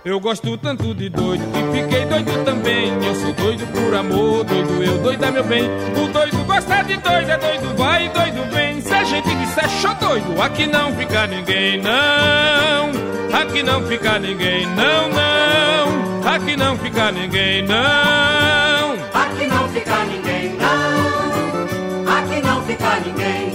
Eu 0.05 0.19
gosto 0.19 0.55
tanto 0.55 0.93
de 0.93 1.09
doido 1.09 1.43
que 1.51 1.81
fiquei 1.81 2.05
doido 2.05 2.45
também. 2.45 2.89
Eu 3.03 3.15
sou 3.15 3.33
doido 3.33 3.65
por 3.71 3.95
amor, 3.95 4.43
doido 4.43 4.83
eu, 4.83 4.99
doida 4.99 5.31
meu 5.31 5.43
bem. 5.45 5.63
O 5.97 6.07
doido 6.09 6.45
gosta 6.45 6.83
de 6.83 6.97
doido, 6.97 7.27
é 7.27 7.37
doido 7.39 7.75
vai, 7.75 8.07
doido 8.09 8.51
vem. 8.51 8.81
Se 8.81 8.93
a 8.93 9.03
gente 9.03 9.33
disser 9.33 9.67
show 9.81 9.95
doido, 9.95 10.39
aqui 10.39 10.67
não 10.67 10.95
fica 10.95 11.25
ninguém, 11.25 11.81
não. 11.81 12.91
Aqui 13.35 13.63
não 13.63 13.81
fica 13.87 14.19
ninguém, 14.19 14.67
não, 14.67 15.09
não. 15.09 16.12
Aqui 16.25 16.55
não 16.55 16.77
fica 16.77 17.11
ninguém, 17.11 17.63
não. 17.63 18.93
Aqui 19.13 19.47
não 19.47 19.67
fica 19.69 20.05
ninguém, 20.05 20.55
não. 20.55 22.17
Aqui 22.17 22.41
não 22.41 22.61
fica 22.63 22.99
ninguém. 23.05 23.53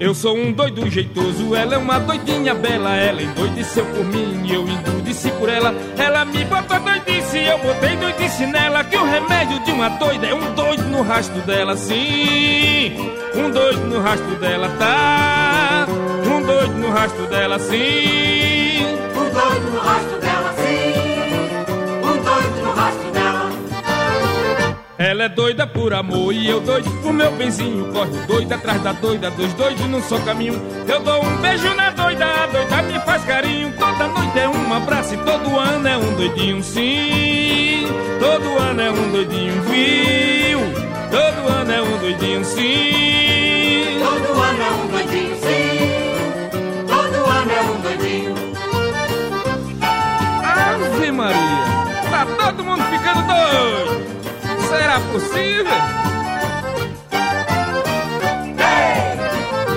Eu 0.00 0.14
sou 0.14 0.36
um 0.36 0.52
doido 0.52 0.88
jeitoso, 0.88 1.54
ela 1.54 1.74
é 1.74 1.78
uma 1.78 1.98
doidinha 1.98 2.54
bela. 2.54 2.94
Ela 2.96 3.20
endoideceu 3.20 3.84
por 3.86 4.04
mim 4.04 4.42
e 4.44 4.54
eu 4.54 4.66
endureci 4.68 5.30
por 5.32 5.48
ela. 5.48 5.74
Ela 5.98 6.24
me 6.24 6.44
botou 6.44 6.78
doidice, 6.78 7.38
eu 7.38 7.58
botei 7.58 7.96
doidice 7.96 8.46
nela. 8.46 8.84
Que 8.84 8.96
o 8.96 9.04
remédio 9.04 9.58
de 9.64 9.72
uma 9.72 9.88
doida 9.90 10.26
é 10.26 10.34
um 10.34 10.54
doido 10.54 10.84
no 10.84 11.02
rastro 11.02 11.40
dela, 11.42 11.76
sim. 11.76 12.96
Um 13.34 13.50
doido 13.50 13.80
no 13.86 14.00
rastro 14.00 14.34
dela, 14.36 14.68
tá? 14.78 15.86
Um 16.24 16.42
doido 16.42 16.74
no 16.74 16.90
rastro 16.90 17.26
dela, 17.26 17.58
sim. 17.58 18.86
Um 19.16 19.30
doido 19.30 19.70
no 19.72 19.80
rastro 19.80 20.07
Ela 25.08 25.24
é 25.24 25.28
doida 25.30 25.66
por 25.66 25.94
amor 25.94 26.34
e 26.34 26.46
eu 26.46 26.60
doido 26.60 26.90
por 27.00 27.14
meu 27.14 27.32
benzinho. 27.32 27.90
Corre 27.94 28.10
doida 28.26 28.56
atrás 28.56 28.82
da 28.82 28.92
doida, 28.92 29.30
dois 29.30 29.54
doidos 29.54 29.86
num 29.86 30.02
só 30.02 30.18
caminho. 30.18 30.60
Eu 30.86 31.00
dou 31.00 31.24
um 31.24 31.36
beijo 31.38 31.74
na 31.74 31.88
doida, 31.88 32.26
a 32.26 32.46
doida 32.46 32.82
me 32.82 33.00
faz 33.00 33.24
carinho. 33.24 33.72
Toda 33.78 34.06
noite 34.06 34.38
é 34.38 34.46
um 34.46 34.74
abraço 34.74 35.14
e 35.14 35.16
todo 35.16 35.58
ano 35.58 35.88
é 35.88 35.96
um 35.96 36.14
doidinho, 36.14 36.62
sim. 36.62 37.86
Todo 38.20 38.58
ano 38.58 38.82
é 38.82 38.90
um 38.90 39.10
doidinho, 39.10 39.62
viu? 39.62 40.60
Todo 41.10 41.48
ano 41.54 41.72
é 41.72 41.80
um 41.80 41.98
doidinho, 42.00 42.44
sim. 42.44 44.00
Todo 44.04 44.42
ano 44.42 44.62
é 44.62 44.70
um 44.70 44.86
doidinho, 44.88 45.36
sim. 45.36 45.88
Todo 46.86 47.30
ano 47.30 47.50
é 47.50 47.62
um 47.62 47.80
doidinho. 47.80 48.34
Ave 50.42 51.10
Maria, 51.12 51.64
tá 52.10 52.26
todo 52.26 52.62
mundo 52.62 52.82
ficando 52.84 53.22
doido. 53.26 54.17
Será 54.68 55.00
possível? 55.12 56.08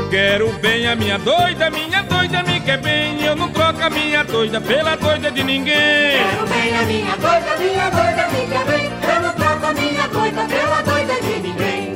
Quero 0.10 0.52
bem 0.60 0.88
a 0.88 0.96
minha 0.98 1.18
doida, 1.18 1.70
minha 1.70 2.04
doida 2.04 2.44
me 2.44 2.60
quer 2.60 2.78
bem. 2.82 3.24
Eu 3.24 3.36
não 3.36 3.50
troco 3.50 3.82
a 3.82 3.90
minha 3.90 4.24
doida 4.26 4.60
pela 4.60 4.98
doida 4.98 5.32
de 5.32 5.44
ninguém. 5.44 5.72
Quero 5.72 6.48
bem 6.48 6.78
a 6.78 6.82
minha 6.84 7.16
doida, 7.16 7.58
minha 7.58 7.90
doida 7.90 8.28
me 8.28 8.48
quer 8.48 8.66
bem. 8.66 8.92
Eu 9.16 9.22
não 9.22 9.34
troco 9.34 9.66
a 9.66 9.74
minha 9.74 10.08
doida 10.10 10.44
pela 10.44 10.82
doida 10.82 11.22
de 11.22 11.40
ninguém. 11.40 11.96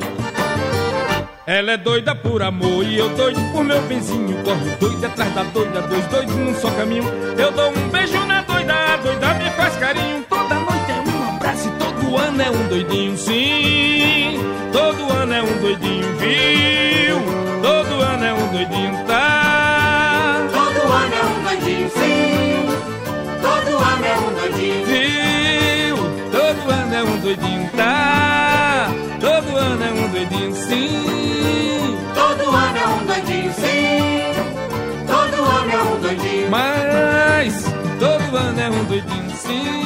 Ela 1.46 1.72
é 1.72 1.76
doida 1.76 2.14
por 2.14 2.42
amor 2.42 2.82
e 2.82 2.96
eu 2.96 3.10
doido 3.10 3.40
por 3.52 3.62
meu 3.62 3.82
benzinho. 3.82 4.42
Corre 4.42 4.70
doida 4.80 5.06
atrás 5.08 5.34
da 5.34 5.42
doida, 5.42 5.82
dois 5.82 6.06
doidos 6.06 6.34
num 6.34 6.54
só 6.54 6.70
caminho. 6.70 7.04
Eu 7.38 7.52
dou 7.52 7.70
um 7.70 7.88
beijo 7.90 8.18
na 8.26 8.40
doida, 8.40 8.74
a 8.74 8.96
doida 8.96 9.34
me 9.34 9.50
faz 9.50 9.76
carinho. 9.76 10.24
Toda 10.28 10.65
todo 12.16 12.18
ano 12.18 12.42
é 12.42 12.50
um 12.50 12.68
doidinho, 12.68 13.16
sim. 13.18 14.38
Todo 14.72 15.12
ano 15.12 15.34
é 15.34 15.42
um 15.42 15.60
doidinho, 15.60 16.16
viu? 16.16 17.16
Todo 17.62 18.02
ano 18.02 18.24
é 18.24 18.32
um 18.32 18.48
doidinho, 18.52 19.04
tá? 19.06 20.46
Todo 20.50 20.92
ano 20.92 21.14
é 21.14 21.22
um 21.22 21.42
doidinho, 21.44 21.90
sim. 21.90 22.68
Todo 23.42 23.76
ano 23.76 24.06
é 24.06 24.18
um 24.18 24.34
doidinho. 24.34 24.86
Viu? 24.86 25.96
Todo 26.32 26.70
ano 26.70 26.94
é 26.94 27.02
um 27.02 27.18
doidinho, 27.18 27.70
tá? 27.76 28.90
Todo 29.20 29.56
ano 29.58 29.84
é 29.84 29.90
um 29.90 30.08
doidinho, 30.08 30.54
sim. 30.54 31.98
Todo 32.14 32.48
ano 32.56 32.78
é 32.78 32.86
um 32.86 33.06
doidinho, 33.06 33.52
sim. 33.52 34.32
Todo 35.06 35.44
ano 35.44 35.70
é 35.70 35.82
um 35.82 36.00
doidinho. 36.00 36.50
Mas 36.50 37.64
todo 38.00 38.36
ano 38.36 38.60
é 38.60 38.70
um 38.70 38.84
doidinho, 38.84 39.30
sim. 39.36 39.85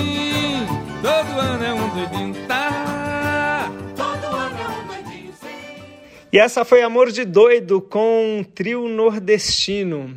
E 6.33 6.39
essa 6.39 6.65
foi 6.65 6.81
Amor 6.81 7.11
de 7.11 7.25
Doido 7.25 7.81
com 7.81 8.39
um 8.39 8.45
trio 8.45 8.89
nordestino. 8.89 10.15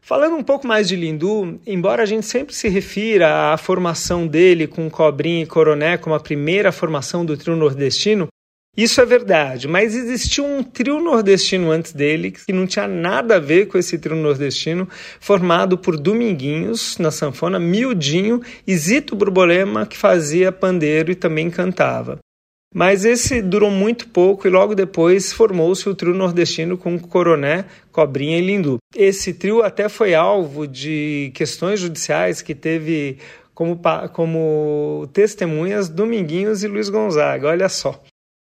Falando 0.00 0.34
um 0.34 0.42
pouco 0.42 0.66
mais 0.66 0.88
de 0.88 0.96
Lindu, 0.96 1.60
embora 1.66 2.02
a 2.02 2.06
gente 2.06 2.24
sempre 2.24 2.54
se 2.54 2.70
refira 2.70 3.52
à 3.52 3.58
formação 3.58 4.26
dele 4.26 4.66
com 4.66 4.88
Cobrinha 4.88 5.42
e 5.42 5.46
Coroné 5.46 5.98
como 5.98 6.14
a 6.14 6.20
primeira 6.20 6.72
formação 6.72 7.22
do 7.22 7.36
trio 7.36 7.54
nordestino, 7.54 8.28
isso 8.74 8.98
é 9.02 9.04
verdade, 9.04 9.68
mas 9.68 9.94
existiu 9.94 10.46
um 10.46 10.62
trio 10.62 10.98
nordestino 10.98 11.70
antes 11.70 11.92
dele 11.92 12.30
que 12.30 12.50
não 12.50 12.66
tinha 12.66 12.88
nada 12.88 13.36
a 13.36 13.38
ver 13.38 13.66
com 13.66 13.76
esse 13.76 13.98
trio 13.98 14.16
nordestino, 14.16 14.88
formado 15.20 15.76
por 15.76 15.98
Dominguinhos 15.98 16.96
na 16.96 17.10
sanfona, 17.10 17.60
Miudinho 17.60 18.40
e 18.66 18.74
Zito 18.74 19.14
Borbolema, 19.14 19.84
que 19.84 19.98
fazia 19.98 20.50
pandeiro 20.50 21.12
e 21.12 21.14
também 21.14 21.50
cantava. 21.50 22.18
Mas 22.72 23.04
esse 23.04 23.42
durou 23.42 23.70
muito 23.70 24.08
pouco 24.08 24.46
e 24.46 24.50
logo 24.50 24.74
depois 24.74 25.32
formou-se 25.32 25.88
o 25.88 25.94
trio 25.94 26.14
nordestino 26.14 26.78
com 26.78 26.98
Coroné, 26.98 27.66
Cobrinha 27.90 28.38
e 28.38 28.40
Lindu. 28.40 28.78
Esse 28.96 29.34
trio 29.34 29.62
até 29.62 29.88
foi 29.88 30.14
alvo 30.14 30.66
de 30.66 31.30
questões 31.34 31.80
judiciais 31.80 32.40
que 32.40 32.54
teve 32.54 33.18
como, 33.54 33.78
como 34.12 35.08
testemunhas 35.12 35.88
Dominguinhos 35.88 36.64
e 36.64 36.68
Luiz 36.68 36.88
Gonzaga, 36.88 37.48
olha 37.48 37.68
só. 37.68 38.02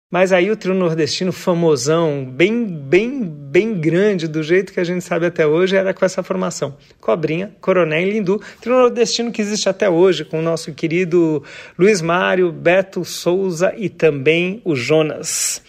Mas 0.09 0.32
aí 0.32 0.52
o 0.52 0.57
trio 0.57 0.72
nordestino 0.72 1.32
famosão, 1.32 2.24
bem, 2.24 2.64
bem, 2.64 3.24
bem 3.24 3.74
grande, 3.74 4.28
do 4.28 4.40
jeito 4.40 4.72
que 4.72 4.78
a 4.78 4.84
gente 4.84 5.02
sabe 5.02 5.26
até 5.26 5.44
hoje, 5.44 5.74
era 5.74 5.92
com 5.92 6.04
essa 6.04 6.22
formação. 6.22 6.76
Cobrinha, 7.00 7.52
Coroné 7.61 8.04
e 8.04 8.11
Lindu. 8.11 8.40
Trio 8.61 8.76
nordestino 8.76 9.32
que 9.32 9.42
existe 9.42 9.68
até 9.68 9.90
hoje, 9.90 10.24
com 10.24 10.38
o 10.38 10.42
nosso 10.42 10.72
querido 10.72 11.42
Luiz 11.76 12.00
Mário, 12.00 12.52
Beto 12.52 13.04
Souza 13.04 13.74
e 13.76 13.88
também 13.88 14.62
o 14.64 14.76
Jonas. 14.76 15.61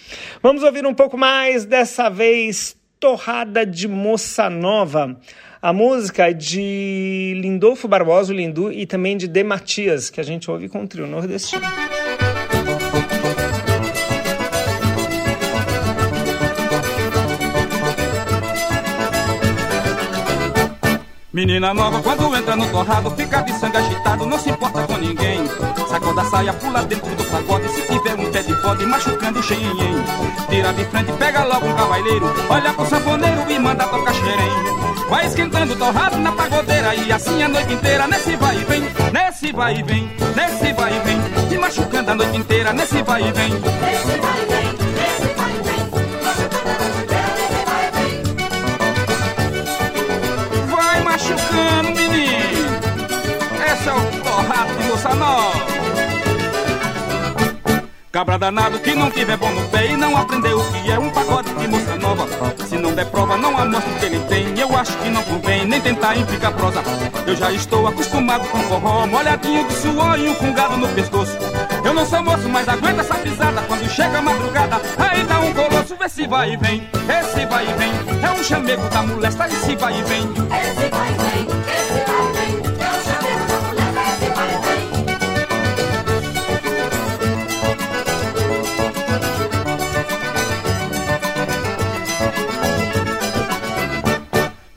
Vamos 0.44 0.62
ouvir 0.62 0.86
um 0.86 0.94
pouco 0.94 1.18
mais, 1.18 1.66
dessa 1.66 2.08
vez, 2.08 2.78
Torrada 3.00 3.66
de 3.66 3.88
Moça 3.88 4.52
Nova. 4.52 5.20
A 5.60 5.74
música 5.74 6.30
é 6.30 6.34
de 6.34 7.34
Lindolfo 7.42 7.88
Barbosa, 7.88 8.32
Lindu, 8.32 8.72
e 8.72 8.86
também 8.86 9.18
de 9.18 9.28
De 9.28 9.44
Matias, 9.44 10.12
que 10.12 10.22
a 10.22 10.24
gente 10.24 10.50
ouve 10.52 10.70
com 10.70 10.84
o 10.84 10.88
trio 10.88 11.08
nordestino. 11.08 11.66
Menina 21.38 21.72
nova, 21.72 22.02
quando 22.02 22.36
entra 22.36 22.56
no 22.56 22.68
torrado, 22.68 23.12
fica 23.12 23.42
de 23.42 23.54
sangue 23.60 23.78
agitado, 23.78 24.26
não 24.26 24.40
se 24.40 24.50
importa 24.50 24.82
com 24.88 24.98
ninguém. 24.98 25.40
Sacoda 25.88 26.22
a 26.22 26.26
saia, 26.26 26.52
pula 26.54 26.84
dentro 26.84 27.16
do 27.16 27.24
pagode, 27.26 27.70
se 27.70 27.82
tiver 27.84 28.16
um 28.16 28.32
pé 28.32 28.42
de 28.42 28.56
bode, 28.56 28.84
machucando 28.88 29.40
o 29.40 29.44
xenhen. 29.44 30.04
Tira 30.50 30.74
de 30.74 30.84
frente, 30.86 31.12
pega 31.12 31.44
logo 31.44 31.68
um 31.68 31.76
cavaleiro, 31.76 32.34
olha 32.50 32.74
pro 32.74 32.88
sanfoneiro 32.88 33.52
e 33.52 33.60
manda 33.60 33.86
tocar 33.86 34.16
xerém. 34.16 34.52
Vai 35.12 35.28
esquentando 35.28 35.74
o 35.74 35.78
torrado 35.78 36.18
na 36.18 36.32
pagodeira 36.32 36.96
e 36.96 37.12
assim 37.12 37.44
a 37.44 37.48
noite 37.48 37.72
inteira, 37.72 38.08
nesse 38.08 38.36
vai 38.36 38.58
e 38.58 38.66
vem, 38.66 38.82
nesse 39.14 39.52
vai 39.52 39.78
e 39.78 39.84
vem, 39.84 40.12
nesse 40.36 40.74
vai 40.74 40.98
e 40.98 41.00
vem. 41.02 41.18
E 41.52 41.58
machucando 41.60 42.10
a 42.10 42.16
noite 42.16 42.36
inteira, 42.36 42.74
nesse 42.74 43.04
vai 43.04 43.22
e 43.22 43.32
vem. 43.32 43.54
Esse 43.54 44.20
vai 44.20 44.42
e 44.42 44.46
vem, 44.48 44.77
moça 54.98 55.14
nova. 55.14 55.52
Cabra 58.12 58.40
danado 58.40 58.80
que 58.80 58.96
não 58.96 59.12
tiver 59.12 59.38
bom 59.38 59.52
no 59.52 59.70
pé 59.70 59.92
e 59.92 59.96
não 59.96 60.18
aprendeu 60.18 60.60
o 60.60 60.72
que 60.72 60.92
é 60.92 60.98
um 60.98 61.12
pagode 61.12 61.54
de 61.54 61.68
moça 61.68 61.96
nova. 61.98 62.28
Se 62.68 62.76
não 62.78 62.96
der 62.96 63.06
prova, 63.06 63.38
não 63.38 63.56
amostra 63.56 63.92
o 63.92 64.00
que 64.00 64.06
ele 64.06 64.20
tem. 64.22 64.60
Eu 64.60 64.76
acho 64.76 64.98
que 64.98 65.10
não 65.10 65.22
convém 65.22 65.68
nem 65.68 65.80
tentar 65.80 66.18
implicar 66.18 66.52
prosa. 66.54 66.82
Eu 67.28 67.36
já 67.36 67.52
estou 67.52 67.86
acostumado 67.86 68.48
com 68.48 68.58
forró, 68.62 69.06
molhadinho 69.06 69.68
de 69.68 69.74
suor 69.76 70.18
e 70.18 70.30
um 70.30 70.34
fungado 70.34 70.78
no 70.78 70.88
pescoço. 70.88 71.38
Eu 71.86 71.94
não 71.94 72.06
sou 72.06 72.24
moço, 72.24 72.50
mas 72.50 72.68
aguento 72.68 73.00
essa 73.00 73.16
pisada. 73.16 73.62
Quando 73.68 73.88
chega 73.88 74.18
a 74.18 74.22
madrugada, 74.22 74.82
aí 74.98 75.24
dá 75.26 75.40
um 75.42 75.54
colosso, 75.54 75.96
vê 75.96 76.10
se 76.10 76.26
vai 76.26 76.54
e 76.54 76.58
vem. 76.58 76.90
Esse 77.08 77.46
vai 77.46 77.70
e 77.70 77.74
vem, 77.74 77.92
é 78.24 78.32
um 78.32 78.44
chamego 78.44 78.90
da 78.90 79.04
molesta, 79.04 79.48
esse 79.48 79.76
vai 79.76 80.00
e 80.00 80.02
vem. 80.04 80.24
Esse 80.24 80.90
vai 80.90 81.12
e 81.12 81.18
vem, 81.18 81.67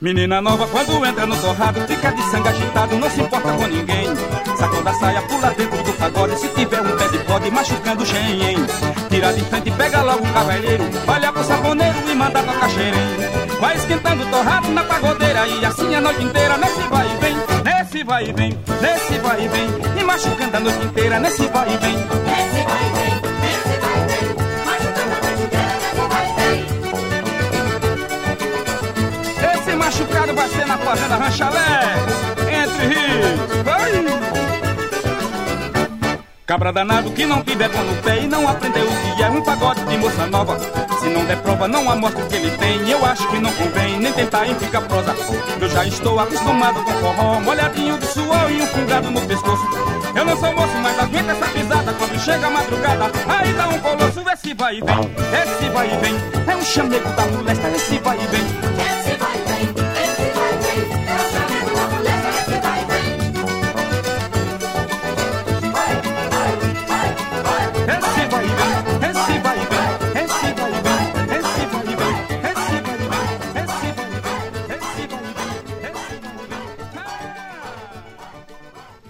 Menina 0.01 0.41
nova, 0.41 0.67
quando 0.67 1.05
entra 1.05 1.27
no 1.27 1.37
torrado, 1.37 1.79
fica 1.81 2.11
de 2.11 2.23
sangue 2.31 2.47
agitado, 2.47 2.97
não 2.97 3.07
se 3.07 3.21
importa 3.21 3.53
com 3.53 3.67
ninguém. 3.67 4.07
Sacou 4.57 4.81
da 4.81 4.91
saia, 4.95 5.21
pula 5.21 5.51
dentro 5.51 5.83
do 5.83 5.93
pagode, 5.93 6.39
se 6.39 6.47
tiver 6.47 6.81
um 6.81 6.97
pé 6.97 7.07
de 7.09 7.19
bode, 7.19 7.51
machucando 7.51 8.01
o 8.01 8.05
xenhen. 8.05 8.57
Tira 9.11 9.31
de 9.31 9.41
frente, 9.41 9.69
pega 9.69 10.01
logo 10.01 10.25
o 10.25 10.33
cavaleiro, 10.33 10.85
olha 11.07 11.31
pro 11.31 11.43
saboneiro 11.43 11.95
e 12.09 12.15
manda 12.15 12.41
tocar 12.41 12.69
xerém. 12.71 13.07
Vai 13.59 13.75
esquentando 13.75 14.23
o 14.23 14.25
torrado 14.31 14.69
na 14.69 14.83
pagodeira 14.83 15.47
e 15.47 15.63
assim 15.63 15.93
a 15.93 16.01
noite 16.01 16.23
inteira, 16.23 16.57
nesse 16.57 16.81
vai 16.81 17.05
e 17.05 17.17
vem, 17.21 17.35
nesse 17.63 18.03
vai 18.03 18.23
e 18.23 18.33
vem, 18.33 18.59
nesse 18.81 19.19
vai 19.19 19.45
e 19.45 19.47
vem. 19.49 20.01
E 20.01 20.03
machucando 20.03 20.57
a 20.57 20.59
noite 20.61 20.83
inteira, 20.83 21.19
nesse 21.19 21.45
vai 21.45 21.71
e 21.71 21.77
vem. 21.77 21.93
Esse 21.93 22.63
vai 22.65 22.87
e 22.87 23.21
vem, 23.21 23.30
madrugada, 29.91 31.17
ranchalé, 31.17 31.95
entre 32.63 32.87
rios. 32.87 33.63
Vai! 33.63 33.91
Cabra 36.45 36.73
danado 36.73 37.11
que 37.11 37.25
não 37.25 37.41
tiver 37.43 37.69
pão 37.69 37.83
no 37.83 37.95
pé 38.01 38.19
e 38.19 38.27
não 38.27 38.45
aprendeu 38.45 38.85
o 38.85 39.15
que 39.15 39.23
é 39.23 39.29
um 39.29 39.41
pagode 39.41 39.85
de 39.85 39.97
moça 39.97 40.27
nova. 40.27 40.59
Se 40.99 41.07
não 41.07 41.23
der 41.23 41.37
prova, 41.37 41.65
não 41.67 41.89
amostra 41.89 42.25
o 42.25 42.27
que 42.27 42.35
ele 42.35 42.51
tem. 42.57 42.89
Eu 42.89 43.05
acho 43.05 43.25
que 43.29 43.39
não 43.39 43.51
convém 43.53 43.99
nem 43.99 44.11
tentar 44.11 44.45
implicar 44.47 44.81
prosa. 44.81 45.15
Eu 45.61 45.69
já 45.69 45.85
estou 45.85 46.19
acostumado 46.19 46.83
com 46.83 46.91
forró, 46.91 47.39
molhadinho 47.39 47.97
de 47.97 48.05
suor 48.07 48.51
e 48.51 48.61
um 48.61 48.67
fungado 48.67 49.09
no 49.09 49.21
pescoço. 49.21 49.65
Eu 50.13 50.25
não 50.25 50.37
sou 50.37 50.53
moço, 50.53 50.75
mas 50.83 50.99
aguento 50.99 51.29
essa 51.29 51.47
pisada 51.47 51.93
quando 51.93 52.19
chega 52.19 52.47
a 52.47 52.49
madrugada. 52.49 53.11
Aí 53.29 53.53
dá 53.53 53.69
um 53.69 53.79
colosso, 53.79 54.29
esse 54.29 54.53
vai 54.53 54.75
e 54.75 54.81
vem, 54.81 55.11
esse 55.41 55.69
vai 55.69 55.87
e 55.87 55.97
vem. 55.99 56.15
É 56.47 56.57
um 56.57 56.65
chamego 56.65 57.09
da 57.11 57.25
molesta, 57.27 57.69
esse 57.69 57.97
vai 57.99 58.17
e 58.17 58.27
vem. 58.27 58.43
Vai 58.75 58.91
esse 59.01 59.17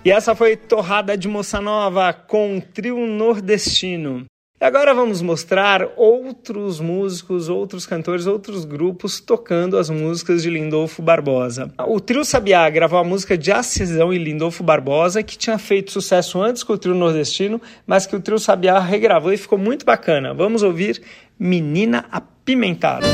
E 0.03 0.09
essa 0.09 0.33
foi 0.33 0.57
Torrada 0.57 1.15
de 1.15 1.27
Moça 1.27 1.61
Nova 1.61 2.11
com 2.11 2.59
trio 2.59 3.05
nordestino. 3.05 4.25
E 4.59 4.65
agora 4.65 4.95
vamos 4.95 5.21
mostrar 5.21 5.89
outros 5.95 6.79
músicos, 6.79 7.49
outros 7.49 7.85
cantores, 7.85 8.25
outros 8.25 8.65
grupos 8.65 9.19
tocando 9.19 9.77
as 9.77 9.91
músicas 9.91 10.41
de 10.41 10.49
Lindolfo 10.49 11.03
Barbosa. 11.03 11.71
O 11.87 11.99
trio 11.99 12.25
Sabiá 12.25 12.67
gravou 12.71 12.97
a 12.97 13.03
música 13.03 13.37
de 13.37 13.51
Acisão 13.51 14.11
e 14.11 14.17
Lindolfo 14.17 14.63
Barbosa, 14.63 15.21
que 15.21 15.37
tinha 15.37 15.59
feito 15.59 15.91
sucesso 15.91 16.41
antes 16.41 16.63
com 16.63 16.73
o 16.73 16.77
trio 16.79 16.95
nordestino, 16.95 17.61
mas 17.85 18.07
que 18.07 18.15
o 18.15 18.19
trio 18.19 18.39
Sabiá 18.39 18.79
regravou 18.79 19.31
e 19.31 19.37
ficou 19.37 19.57
muito 19.59 19.85
bacana. 19.85 20.33
Vamos 20.33 20.63
ouvir 20.63 20.99
Menina 21.37 22.05
Apimentada. 22.11 23.05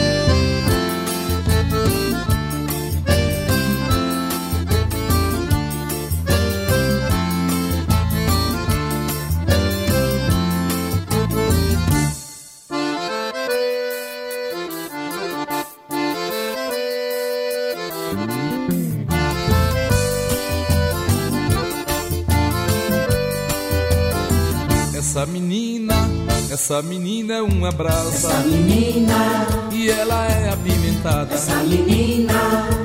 Essa 26.57 26.81
menina 26.81 27.35
é 27.35 27.41
uma 27.43 27.71
brasa. 27.71 28.29
Essa 28.29 28.39
menina, 28.39 29.47
e 29.71 29.91
ela 29.91 30.25
é 30.25 30.49
apimentada. 30.49 31.35
essa 31.35 31.55
menina, 31.57 32.33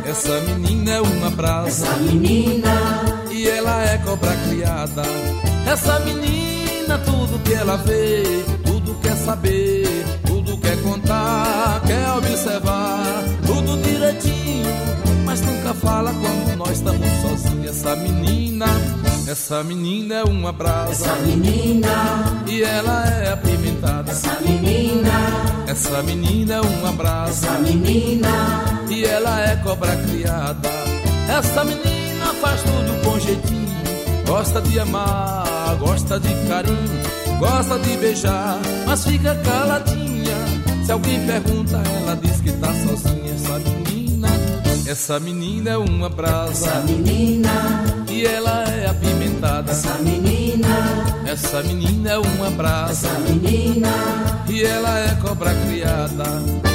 Essa 0.04 0.40
menina 0.42 0.90
é 0.90 1.00
uma 1.00 1.30
brasa. 1.30 1.86
Essa 1.86 1.96
menina, 1.96 3.24
e 3.30 3.48
ela 3.48 3.82
é 3.82 3.96
cobra 3.96 4.36
criada. 4.46 5.02
Essa 5.66 5.98
menina, 6.00 6.98
tudo 6.98 7.38
que 7.42 7.54
ela 7.54 7.76
vê, 7.78 8.44
tudo 8.62 8.94
quer 9.00 9.16
saber, 9.16 10.04
tudo 10.26 10.58
quer 10.58 10.76
contar, 10.82 11.80
quer 11.86 12.10
observar, 12.10 12.81
mas 15.72 15.74
nunca 15.74 15.74
fala 15.74 16.12
quando 16.12 16.56
nós 16.56 16.70
estamos 16.70 17.08
sozinhos. 17.22 17.66
Essa 17.66 17.96
menina, 17.96 18.66
essa 19.26 19.64
menina 19.64 20.14
é 20.16 20.24
uma 20.24 20.52
brasa 20.52 20.90
essa 20.92 21.14
menina, 21.16 22.44
e 22.46 22.62
ela 22.62 23.06
é 23.06 23.32
apimentada. 23.32 24.10
essa 24.10 24.40
menina, 24.40 25.10
Essa 25.66 26.02
menina 26.02 26.54
é 26.54 26.60
uma 26.60 26.92
brasa 26.92 27.46
essa 27.46 27.58
menina, 27.58 28.64
e 28.90 29.04
ela 29.04 29.40
é 29.40 29.56
cobra 29.56 29.96
criada. 29.96 30.68
Essa 31.28 31.64
menina 31.64 32.26
faz 32.40 32.60
tudo 32.62 33.04
com 33.04 33.18
jeitinho. 33.20 33.62
Gosta 34.26 34.60
de 34.60 34.78
amar, 34.80 35.76
gosta 35.78 36.18
de 36.20 36.34
carinho, 36.48 37.38
gosta 37.38 37.78
de 37.78 37.96
beijar, 37.96 38.58
mas 38.86 39.04
fica 39.04 39.34
caladinha. 39.36 40.36
Se 40.84 40.92
alguém 40.92 41.24
pergunta, 41.26 41.80
ela 42.02 42.14
diz 42.16 42.40
que 42.40 42.52
tá 42.52 42.68
sozinha. 42.68 43.32
Essa 43.34 43.58
menina, 43.58 43.91
essa 44.86 45.20
menina 45.20 45.70
é 45.70 45.76
uma 45.76 46.06
essa 46.06 46.16
brasa 46.16 46.80
menina, 46.80 47.84
e 48.08 48.24
ela 48.24 48.64
é 48.64 48.88
apimentada. 48.88 49.70
essa 49.70 49.94
menina, 49.98 51.22
Essa 51.26 51.62
menina 51.62 52.10
é 52.10 52.18
uma 52.18 52.50
brasa. 52.50 53.08
Essa 53.08 53.18
menina, 53.20 53.88
e 54.48 54.62
ela 54.62 54.98
é 54.98 55.14
cobra 55.16 55.54
criada. 55.66 56.71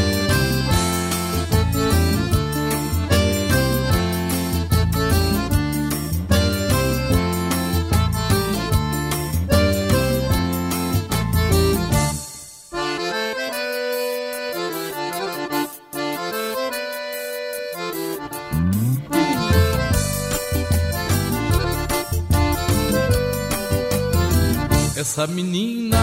Essa 25.17 25.25
menina, 25.25 25.97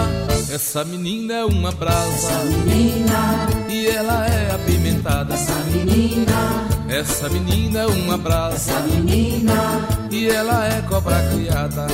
essa 0.51 0.83
menina 0.83 1.35
é 1.35 1.45
uma 1.45 1.71
brasa. 1.71 2.27
Essa 2.27 2.43
menina, 2.43 3.47
e 3.69 3.87
ela 3.87 4.27
é 4.27 4.51
apimentada. 4.53 5.33
essa 5.33 5.55
menina, 5.71 6.67
Essa 6.89 7.29
menina 7.29 7.79
é 7.79 7.85
uma 7.85 8.17
brasa. 8.17 8.55
Essa 8.73 8.81
menina, 8.81 9.87
e 10.11 10.27
ela 10.27 10.67
é 10.67 10.81
cobra 10.81 11.15
criada. 11.31 11.87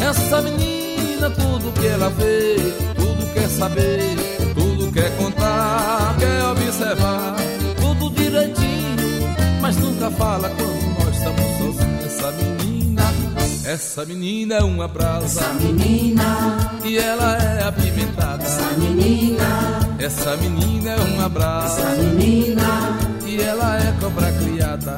Essa 0.00 0.40
menina, 0.40 1.28
tudo 1.28 1.70
que 1.78 1.86
ela 1.86 2.08
vê, 2.08 2.56
tudo 2.96 3.34
quer 3.34 3.48
saber, 3.50 4.16
tudo 4.54 4.90
quer 4.90 5.14
contar, 5.18 6.16
quer 6.18 6.44
observar, 6.44 7.36
tudo 7.78 8.08
direitinho, 8.14 9.36
mas 9.60 9.76
nunca 9.76 10.10
fala 10.12 10.48
essa 13.66 14.04
menina 14.04 14.56
é 14.56 14.62
uma 14.62 14.86
brasa. 14.86 15.40
Essa 15.40 15.54
menina, 15.54 16.80
e 16.84 16.98
ela 16.98 17.36
é 17.36 17.62
apimentada. 17.64 18.44
essa 18.44 18.72
menina, 18.78 19.80
Essa 19.98 20.36
menina 20.36 20.90
é 20.90 21.00
uma 21.00 21.28
brasa. 21.28 21.80
Essa 21.80 22.02
menina, 22.02 22.98
e 23.26 23.40
ela 23.40 23.78
é 23.78 23.94
cobra 24.00 24.30
criada. 24.32 24.96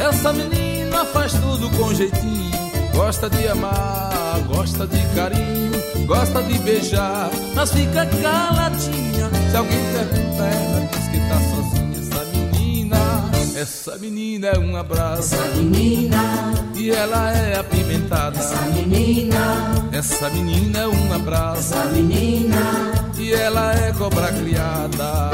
Essa 0.00 0.32
menina 0.32 1.04
faz 1.06 1.32
tudo 1.32 1.68
com 1.76 1.92
jeitinho, 1.92 2.70
gosta 2.94 3.28
de 3.28 3.48
amar, 3.48 4.40
gosta 4.46 4.86
de 4.86 5.00
carinho, 5.14 5.72
gosta 6.06 6.42
de 6.42 6.58
beijar, 6.60 7.30
mas 7.54 7.70
fica 7.72 8.06
caladinha. 8.22 9.28
Se 9.50 9.56
alguém 9.56 9.84
pergunta, 9.92 10.44
ela 10.44 10.88
diz 10.92 11.08
que 11.08 11.18
tá 11.28 11.40
sozinha. 11.50 11.98
Essa 11.98 12.24
menina, 12.24 13.30
essa 13.56 13.98
menina 13.98 14.46
é 14.48 14.58
uma 14.58 14.82
brasa. 14.84 15.36
Essa 15.36 15.46
menina, 15.56 16.54
e 16.76 16.90
ela 16.90 17.32
é 17.32 17.62
apimentada. 17.88 18.38
essa 18.38 18.60
menina, 18.66 19.88
Essa 19.92 20.30
menina 20.30 20.78
é 20.80 20.86
uma 20.86 21.18
brasa 21.18 21.58
essa 21.58 21.84
menina, 21.86 22.92
e 23.18 23.32
ela 23.32 23.74
é 23.74 23.92
cobra 23.92 24.30
criada. 24.32 25.30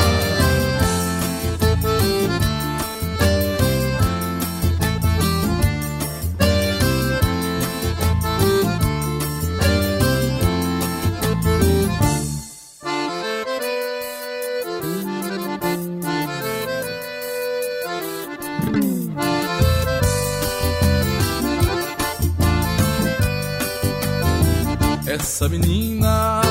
Essa 25.34 25.48
menina 25.48 26.42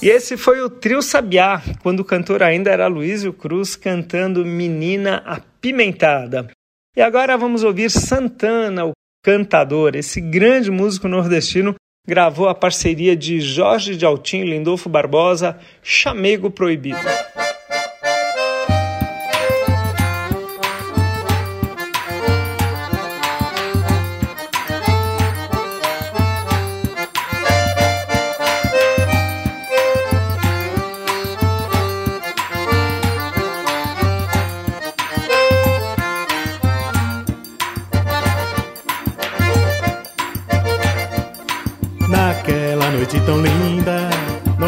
E 0.00 0.08
esse 0.08 0.36
foi 0.36 0.60
o 0.60 0.70
Trio 0.70 1.02
Sabiá, 1.02 1.60
quando 1.82 1.98
o 1.98 2.04
cantor 2.04 2.40
ainda 2.40 2.70
era 2.70 2.86
Luísio 2.86 3.32
Cruz 3.32 3.74
cantando 3.74 4.46
Menina 4.46 5.16
Apimentada. 5.26 6.48
E 6.96 7.02
agora 7.02 7.36
vamos 7.36 7.64
ouvir 7.64 7.90
Santana, 7.90 8.86
o 8.86 8.92
cantador, 9.24 9.96
esse 9.96 10.20
grande 10.20 10.70
músico 10.70 11.08
nordestino, 11.08 11.74
gravou 12.06 12.48
a 12.48 12.54
parceria 12.54 13.16
de 13.16 13.40
Jorge 13.40 13.96
de 13.96 14.06
Altim 14.06 14.42
e 14.42 14.50
Lindolfo 14.50 14.88
Barbosa, 14.88 15.58
Chamego 15.82 16.48
Proibido. 16.48 17.00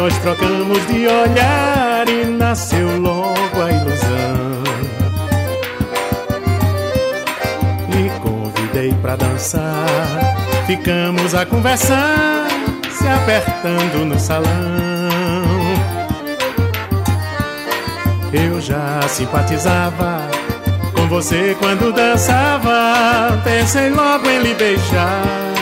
Nós 0.03 0.17
trocamos 0.17 0.85
de 0.87 1.07
olhar 1.07 2.09
e 2.09 2.25
nasceu 2.25 2.99
logo 2.99 3.61
a 3.61 3.71
ilusão. 3.71 4.63
Lhe 7.87 8.09
convidei 8.19 8.93
pra 9.01 9.15
dançar, 9.15 10.35
ficamos 10.67 11.33
a 11.33 11.45
conversar, 11.45 12.49
se 12.91 13.07
apertando 13.07 14.03
no 14.03 14.19
salão. 14.19 14.51
Eu 18.33 18.59
já 18.59 19.07
simpatizava 19.07 20.29
com 20.93 21.07
você 21.07 21.55
quando 21.61 21.93
dançava, 21.93 23.41
pensei 23.45 23.89
logo 23.89 24.29
em 24.29 24.39
lhe 24.39 24.53
beijar. 24.53 25.52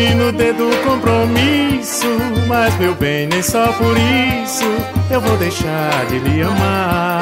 E 0.00 0.14
no 0.14 0.32
dedo 0.32 0.70
compromisso, 0.82 2.06
mas 2.48 2.74
meu 2.78 2.94
bem, 2.94 3.26
nem 3.26 3.42
só 3.42 3.70
por 3.74 3.94
isso 3.98 4.64
eu 5.10 5.20
vou 5.20 5.36
deixar 5.36 6.06
de 6.06 6.18
lhe 6.20 6.40
amar. 6.40 7.20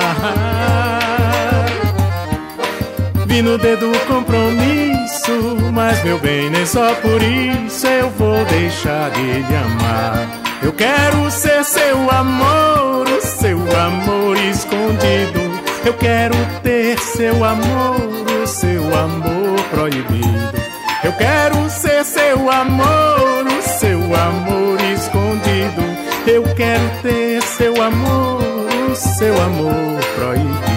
Vi 3.27 3.43
no 3.43 3.59
dedo 3.59 3.91
compromisso, 4.07 5.57
mas 5.73 6.05
meu 6.05 6.21
bem, 6.21 6.51
nem 6.51 6.65
só 6.65 6.95
por 6.95 7.21
isso 7.21 7.85
eu 7.85 8.11
vou 8.11 8.45
deixar 8.45 9.11
de 9.11 9.23
lhe 9.23 9.57
amar. 9.57 10.29
Eu 10.63 10.73
quero 10.73 11.29
ser 11.33 11.65
seu 11.65 12.09
amor, 12.13 13.09
o 13.09 13.21
seu 13.21 13.59
amor 13.77 14.37
escondido. 14.37 15.41
Eu 15.85 15.95
quero 15.95 16.37
ter 16.63 16.97
seu 17.01 17.43
amor, 17.43 17.97
o 18.41 18.47
seu 18.47 18.83
amor 18.97 19.61
proibido. 19.73 20.68
Eu 21.05 21.13
quero 21.13 21.71
ser 21.71 22.05
seu 22.05 22.51
amor, 22.51 23.47
o 23.47 23.63
seu 23.63 23.99
amor 23.99 24.81
escondido. 24.93 25.83
Eu 26.27 26.43
quero 26.55 26.91
ter 27.03 27.41
seu 27.43 27.81
amor, 27.81 28.43
o 28.91 28.95
seu 28.97 29.41
amor 29.41 30.01
proibido. 30.17 30.68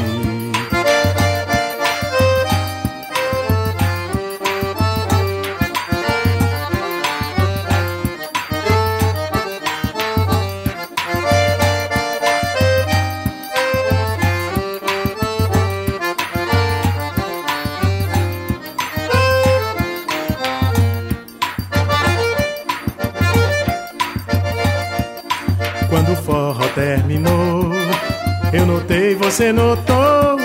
Você 29.41 29.51
notou 29.51 30.37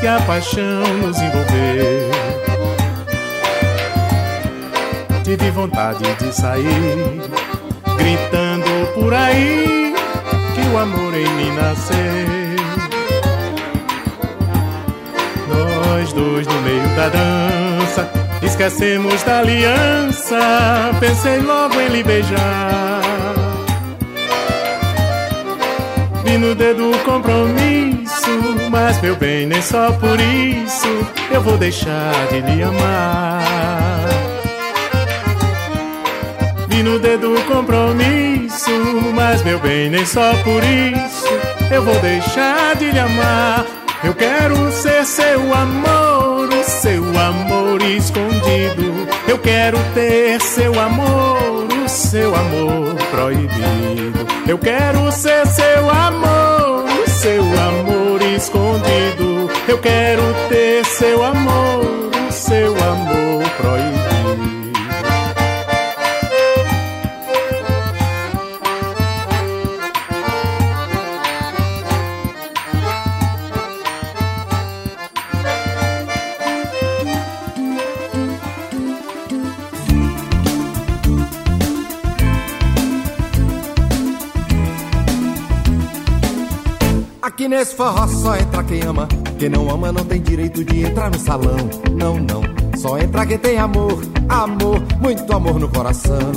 que 0.00 0.06
a 0.06 0.18
paixão 0.22 0.80
nos 1.02 1.20
envolveu. 1.20 2.10
Tive 5.22 5.50
vontade 5.50 6.04
de 6.18 6.34
sair, 6.34 7.20
gritando 7.98 8.94
por 8.94 9.12
aí 9.12 9.94
que 10.54 10.74
o 10.74 10.78
amor 10.78 11.12
em 11.14 11.28
mim 11.28 11.54
nasceu. 11.54 11.98
Nós 15.46 16.10
dois 16.14 16.46
no 16.46 16.62
meio 16.62 16.88
da 16.96 17.10
dança, 17.10 18.10
esquecemos 18.42 19.22
da 19.22 19.40
aliança. 19.40 20.38
Pensei 20.98 21.40
logo 21.40 21.78
em 21.78 21.88
lhe 21.88 22.02
beijar. 22.02 23.02
Vi 26.24 26.38
no 26.38 26.54
dedo 26.54 26.90
o 26.90 26.98
compromisso 27.00 27.89
mas 28.70 29.00
meu 29.00 29.16
bem, 29.16 29.46
nem 29.46 29.60
só 29.60 29.92
por 29.92 30.18
isso 30.20 31.06
eu 31.30 31.40
vou 31.40 31.56
deixar 31.56 32.26
de 32.28 32.40
lhe 32.40 32.62
amar. 32.62 34.08
Vi 36.68 36.82
no 36.82 36.98
dedo 36.98 37.34
o 37.34 37.44
compromisso, 37.44 38.70
mas 39.14 39.42
meu 39.42 39.58
bem, 39.58 39.90
nem 39.90 40.06
só 40.06 40.32
por 40.42 40.62
isso 40.64 41.28
eu 41.70 41.82
vou 41.82 41.98
deixar 42.00 42.76
de 42.76 42.90
lhe 42.90 42.98
amar. 42.98 43.64
Eu 44.02 44.14
quero 44.14 44.72
ser 44.72 45.04
seu 45.04 45.54
amor, 45.54 46.48
o 46.48 46.64
seu 46.64 47.04
amor 47.18 47.82
escondido. 47.82 49.06
Eu 49.28 49.38
quero 49.38 49.78
ter 49.94 50.40
seu 50.40 50.78
amor, 50.80 51.68
o 51.84 51.88
seu 51.88 52.34
amor 52.34 52.94
proibido. 53.10 54.26
Eu 54.48 54.58
quero 54.58 55.12
ser 55.12 55.46
seu 55.46 55.90
amor, 55.90 56.86
o 56.86 57.10
seu 57.10 57.42
amor 57.42 57.99
Eu 59.68 59.78
quero 59.78 60.22
ter 60.48 60.84
seu 60.84 61.22
amor, 61.24 62.09
nesse 87.50 87.74
forró 87.74 88.06
só 88.06 88.36
entra 88.36 88.62
quem 88.62 88.80
ama. 88.82 89.08
Quem 89.38 89.48
não 89.48 89.68
ama 89.68 89.92
não 89.92 90.04
tem 90.04 90.22
direito 90.22 90.64
de 90.64 90.84
entrar 90.84 91.10
no 91.10 91.18
salão. 91.18 91.56
Não, 91.92 92.14
não. 92.14 92.42
Só 92.78 92.96
entra 92.96 93.26
quem 93.26 93.36
tem 93.36 93.58
amor, 93.58 94.00
amor, 94.28 94.80
muito 95.00 95.30
amor 95.32 95.58
no 95.58 95.68
coração. 95.68 96.32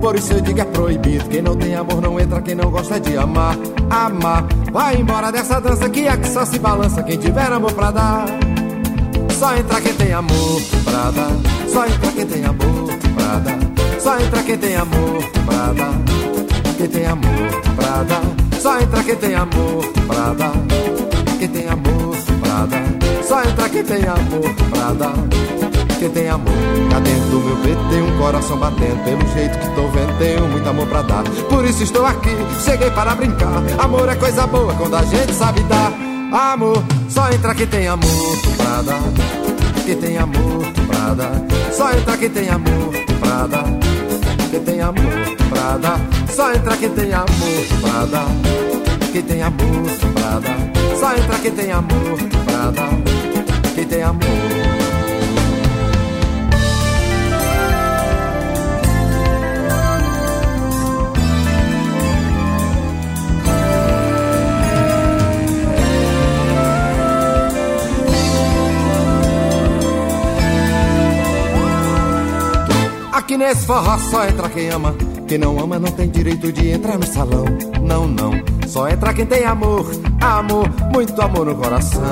Por 0.00 0.16
isso 0.16 0.32
eu 0.32 0.40
digo 0.40 0.60
é 0.60 0.64
proibido. 0.64 1.24
Quem 1.28 1.40
não 1.40 1.56
tem 1.56 1.74
amor 1.74 2.02
não 2.02 2.20
entra, 2.20 2.42
quem 2.42 2.54
não 2.54 2.70
gosta 2.70 3.00
de 3.00 3.16
amar, 3.16 3.56
amar. 3.88 4.44
Vai 4.72 4.96
embora 4.96 5.30
dessa 5.30 5.60
dança 5.60 5.88
que 5.88 6.06
aqui 6.08 6.28
só 6.28 6.44
se 6.44 6.58
balança 6.58 7.02
quem 7.02 7.16
tiver 7.16 7.50
amor 7.52 7.72
pra 7.72 7.90
dar. 7.92 8.26
Só 9.38 9.56
entra 9.56 9.80
quem 9.80 9.94
tem 9.94 10.12
amor 10.12 10.60
pra 10.84 11.10
dar. 11.12 11.70
Só 11.72 11.86
entra 11.86 12.12
quem 12.12 12.26
tem 12.26 12.44
amor 12.44 12.98
pra 13.14 13.38
dar. 13.38 14.00
Só 14.00 14.18
entra 14.18 14.42
quem 14.42 14.58
tem 14.58 14.76
amor 14.76 15.22
pra 15.46 15.72
dar. 15.72 15.94
Quem 16.76 16.88
tem 16.88 17.06
amor 17.06 17.62
pra 17.76 18.02
dar. 18.02 18.47
Só 18.68 18.78
entra 18.80 19.02
quem 19.02 19.16
tem 19.16 19.34
amor 19.34 19.82
pra 20.06 20.34
dar. 20.34 20.52
Quem 21.38 21.48
tem 21.48 21.68
amor 21.70 22.14
pra 22.38 22.66
dar. 22.66 23.24
Só 23.26 23.42
entra 23.42 23.66
quem 23.70 23.82
tem 23.82 24.02
amor 24.06 24.54
pra 24.68 24.92
dar. 24.92 25.14
Quem 25.98 26.10
tem 26.10 26.28
amor, 26.28 26.52
cá 26.90 27.00
dentro 27.00 27.30
do 27.30 27.40
meu 27.40 27.56
peito 27.62 27.80
tem 27.88 28.02
um 28.02 28.18
coração 28.18 28.58
batendo. 28.58 29.02
Pelo 29.04 29.26
jeito 29.32 29.58
que 29.58 29.74
tô 29.74 29.88
vendo, 29.88 30.18
tenho 30.18 30.46
muito 30.48 30.68
amor 30.68 30.86
pra 30.86 31.00
dar. 31.00 31.24
Por 31.48 31.64
isso 31.64 31.82
estou 31.82 32.04
aqui, 32.04 32.36
cheguei 32.62 32.90
para 32.90 33.14
brincar. 33.14 33.62
Amor 33.78 34.06
é 34.06 34.14
coisa 34.16 34.46
boa 34.46 34.74
quando 34.74 34.96
a 34.96 35.02
gente 35.02 35.32
sabe 35.32 35.62
dar. 35.62 35.90
Amor, 36.52 36.84
só 37.08 37.30
entra 37.30 37.54
quem 37.54 37.66
tem 37.66 37.88
amor 37.88 38.36
pra 38.58 38.82
dar. 38.82 39.02
Quem 39.86 39.96
tem 39.96 40.18
amor 40.18 40.62
pra 40.86 41.14
dar. 41.14 41.72
Só 41.72 41.90
entra 41.90 42.18
quem 42.18 42.28
tem 42.28 42.50
amor 42.50 42.92
pra 43.18 43.46
dar. 43.46 43.97
Quem 44.50 44.60
tem 44.60 44.80
amor 44.80 45.04
pra 45.50 45.76
dar. 45.76 46.00
Só 46.34 46.52
entra 46.52 46.76
quem 46.76 46.88
tem 46.90 47.12
amor 47.12 47.28
pra 47.82 48.06
dar. 48.06 48.28
Quem 49.12 49.22
tem 49.22 49.42
amor 49.42 49.90
pra 50.14 50.40
dar. 50.40 50.98
Só 50.98 51.14
entra 51.14 51.38
quem 51.38 51.52
tem 51.52 51.70
amor 51.70 52.18
pra 52.44 52.70
dar. 52.70 52.90
Quem 53.74 53.84
tem 53.84 54.02
amor. 54.02 54.57
Aqui 73.28 73.36
nesse 73.36 73.66
forró 73.66 73.98
só 73.98 74.26
entra 74.26 74.48
quem 74.48 74.70
ama. 74.70 74.94
Quem 75.26 75.36
não 75.36 75.60
ama 75.60 75.78
não 75.78 75.90
tem 75.90 76.08
direito 76.08 76.50
de 76.50 76.70
entrar 76.70 76.96
no 76.96 77.06
salão. 77.06 77.44
Não, 77.82 78.08
não. 78.08 78.32
Só 78.66 78.88
entra 78.88 79.12
quem 79.12 79.26
tem 79.26 79.44
amor. 79.44 79.86
Amor, 80.18 80.66
muito 80.90 81.20
amor 81.20 81.44
no 81.44 81.54
coração. 81.54 82.02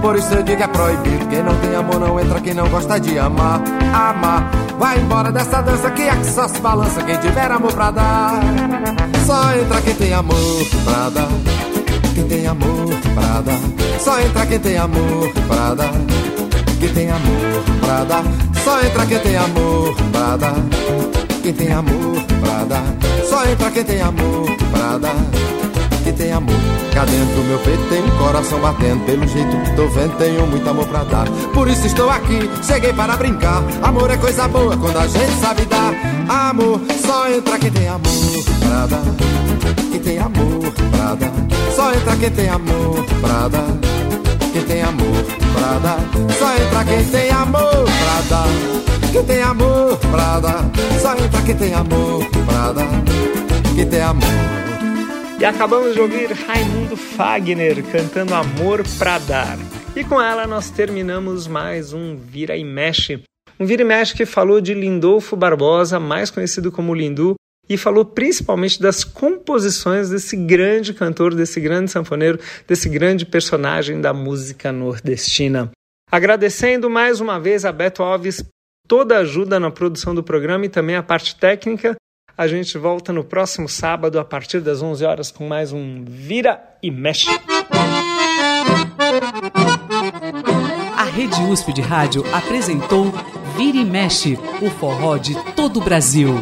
Por 0.00 0.16
isso 0.16 0.32
eu 0.32 0.42
digo 0.42 0.62
é 0.62 0.66
proibido. 0.66 1.26
Quem 1.26 1.42
não 1.42 1.54
tem 1.56 1.74
amor 1.74 2.00
não 2.00 2.18
entra. 2.18 2.40
Quem 2.40 2.54
não 2.54 2.66
gosta 2.70 2.98
de 2.98 3.18
amar, 3.18 3.60
amar. 3.92 4.50
Vai 4.78 4.98
embora 4.98 5.30
dessa 5.30 5.60
dança 5.60 5.90
que 5.90 6.08
aqui 6.08 6.24
só 6.24 6.48
se 6.48 6.58
balança. 6.58 7.02
Quem 7.02 7.18
tiver 7.18 7.50
amor 7.50 7.74
pra 7.74 7.90
dar. 7.90 8.40
Só 9.26 9.54
entra 9.58 9.78
quem 9.82 9.94
tem 9.94 10.14
amor 10.14 10.64
pra 10.86 11.10
dar. 11.10 11.28
Quem 12.14 12.24
tem 12.24 12.46
amor 12.46 12.94
pra 13.14 13.42
dar. 13.42 13.60
Só 14.00 14.18
entra 14.22 14.46
quem 14.46 14.58
tem 14.58 14.78
amor 14.78 15.30
pra 15.46 15.74
dar. 15.74 15.92
Quem 16.80 16.94
tem 16.94 17.10
amor 17.10 17.62
pra 17.82 18.04
dar. 18.04 18.57
Só 18.64 18.82
entra 18.82 19.06
quem 19.06 19.18
tem 19.18 19.36
amor 19.36 19.94
pra 20.12 20.36
dar. 20.36 20.54
quem 21.42 21.52
tem 21.52 21.72
amor 21.72 22.22
pra 22.40 22.64
dar. 22.64 22.84
Só 23.28 23.44
entra 23.46 23.70
quem 23.70 23.84
tem 23.84 24.00
amor 24.00 24.46
pra 24.70 24.98
dar. 24.98 25.16
Quem 26.04 26.12
tem 26.12 26.32
amor, 26.32 26.56
cá 26.94 27.04
dentro 27.04 27.34
do 27.34 27.44
meu 27.44 27.58
peito 27.58 27.82
tem 27.90 28.02
um 28.02 28.10
coração 28.18 28.58
batendo. 28.60 29.04
Pelo 29.04 29.26
jeito 29.26 29.56
que 29.56 29.76
tô 29.76 29.88
vendo, 29.88 30.16
tenho 30.16 30.46
muito 30.46 30.68
amor 30.68 30.86
pra 30.86 31.04
dar. 31.04 31.26
Por 31.52 31.68
isso 31.68 31.86
estou 31.86 32.08
aqui, 32.08 32.48
cheguei 32.62 32.92
para 32.92 33.16
brincar. 33.16 33.62
Amor 33.82 34.10
é 34.10 34.16
coisa 34.16 34.48
boa 34.48 34.76
quando 34.76 34.96
a 34.96 35.06
gente 35.06 35.32
sabe 35.40 35.64
dar. 35.66 35.92
Amor, 36.48 36.80
só 37.04 37.28
entra 37.30 37.58
quem 37.58 37.70
tem 37.70 37.88
amor 37.88 38.44
pra 38.60 38.86
dar. 38.86 39.02
Quem 39.90 40.00
tem 40.00 40.18
amor 40.18 40.72
pra 40.90 41.14
dar. 41.14 41.32
Só 41.74 41.92
entra 41.92 42.16
quem 42.16 42.30
tem 42.30 42.48
amor 42.48 43.04
pra 43.20 43.48
dar. 43.48 43.97
Quem 44.58 44.66
tem 44.66 44.82
amor 44.82 45.24
pra 45.52 45.78
dar. 45.78 46.00
Só 46.36 46.52
entra 46.56 46.84
quem 46.84 47.04
tem 47.04 47.30
amor 47.30 47.84
pra 47.84 48.20
dar. 48.28 49.12
Quem 49.12 49.24
tem 49.24 49.40
amor 49.40 49.96
pra 49.98 50.40
dar. 50.40 50.70
Só 51.00 51.12
entra 51.12 51.42
quem 51.42 51.56
tem 51.56 51.74
amor 51.74 52.24
pra 52.44 52.72
dar. 52.72 53.04
Quem 53.76 53.88
tem 53.88 54.00
amor. 54.00 54.28
E 55.38 55.44
acabamos 55.44 55.94
de 55.94 56.00
ouvir 56.00 56.32
Raimundo 56.32 56.96
Fagner 56.96 57.84
cantando 57.84 58.34
Amor 58.34 58.82
pra 58.98 59.20
Dar. 59.20 59.56
E 59.94 60.02
com 60.02 60.20
ela 60.20 60.44
nós 60.44 60.70
terminamos 60.70 61.46
mais 61.46 61.92
um 61.92 62.16
Vira 62.16 62.56
e 62.56 62.64
Mexe. 62.64 63.22
Um 63.60 63.64
Vira 63.64 63.82
e 63.82 63.84
Mexe 63.84 64.12
que 64.12 64.26
falou 64.26 64.60
de 64.60 64.74
Lindolfo 64.74 65.36
Barbosa, 65.36 66.00
mais 66.00 66.32
conhecido 66.32 66.72
como 66.72 66.92
Lindu, 66.92 67.36
e 67.68 67.76
falou 67.76 68.04
principalmente 68.04 68.80
das 68.80 69.04
composições 69.04 70.08
desse 70.08 70.36
grande 70.36 70.94
cantor, 70.94 71.34
desse 71.34 71.60
grande 71.60 71.90
sanfoneiro, 71.90 72.38
desse 72.66 72.88
grande 72.88 73.26
personagem 73.26 74.00
da 74.00 74.14
música 74.14 74.72
nordestina. 74.72 75.70
Agradecendo 76.10 76.88
mais 76.88 77.20
uma 77.20 77.38
vez 77.38 77.64
a 77.64 77.72
Beto 77.72 78.02
Alves 78.02 78.42
toda 78.88 79.16
a 79.16 79.20
ajuda 79.20 79.60
na 79.60 79.70
produção 79.70 80.14
do 80.14 80.22
programa 80.22 80.64
e 80.64 80.68
também 80.70 80.96
a 80.96 81.02
parte 81.02 81.36
técnica. 81.36 81.94
A 82.36 82.46
gente 82.46 82.78
volta 82.78 83.12
no 83.12 83.22
próximo 83.22 83.68
sábado 83.68 84.18
a 84.18 84.24
partir 84.24 84.60
das 84.60 84.80
11 84.80 85.04
horas 85.04 85.30
com 85.30 85.46
mais 85.46 85.72
um 85.72 86.04
Vira 86.04 86.62
e 86.82 86.90
Mexe. 86.90 87.28
A 90.96 91.04
Rede 91.04 91.42
USP 91.42 91.72
de 91.72 91.82
Rádio 91.82 92.24
apresentou 92.32 93.12
Vira 93.58 93.76
e 93.76 93.84
Mexe, 93.84 94.38
o 94.62 94.70
forró 94.70 95.16
de 95.16 95.34
todo 95.56 95.80
o 95.80 95.82
Brasil. 95.82 96.32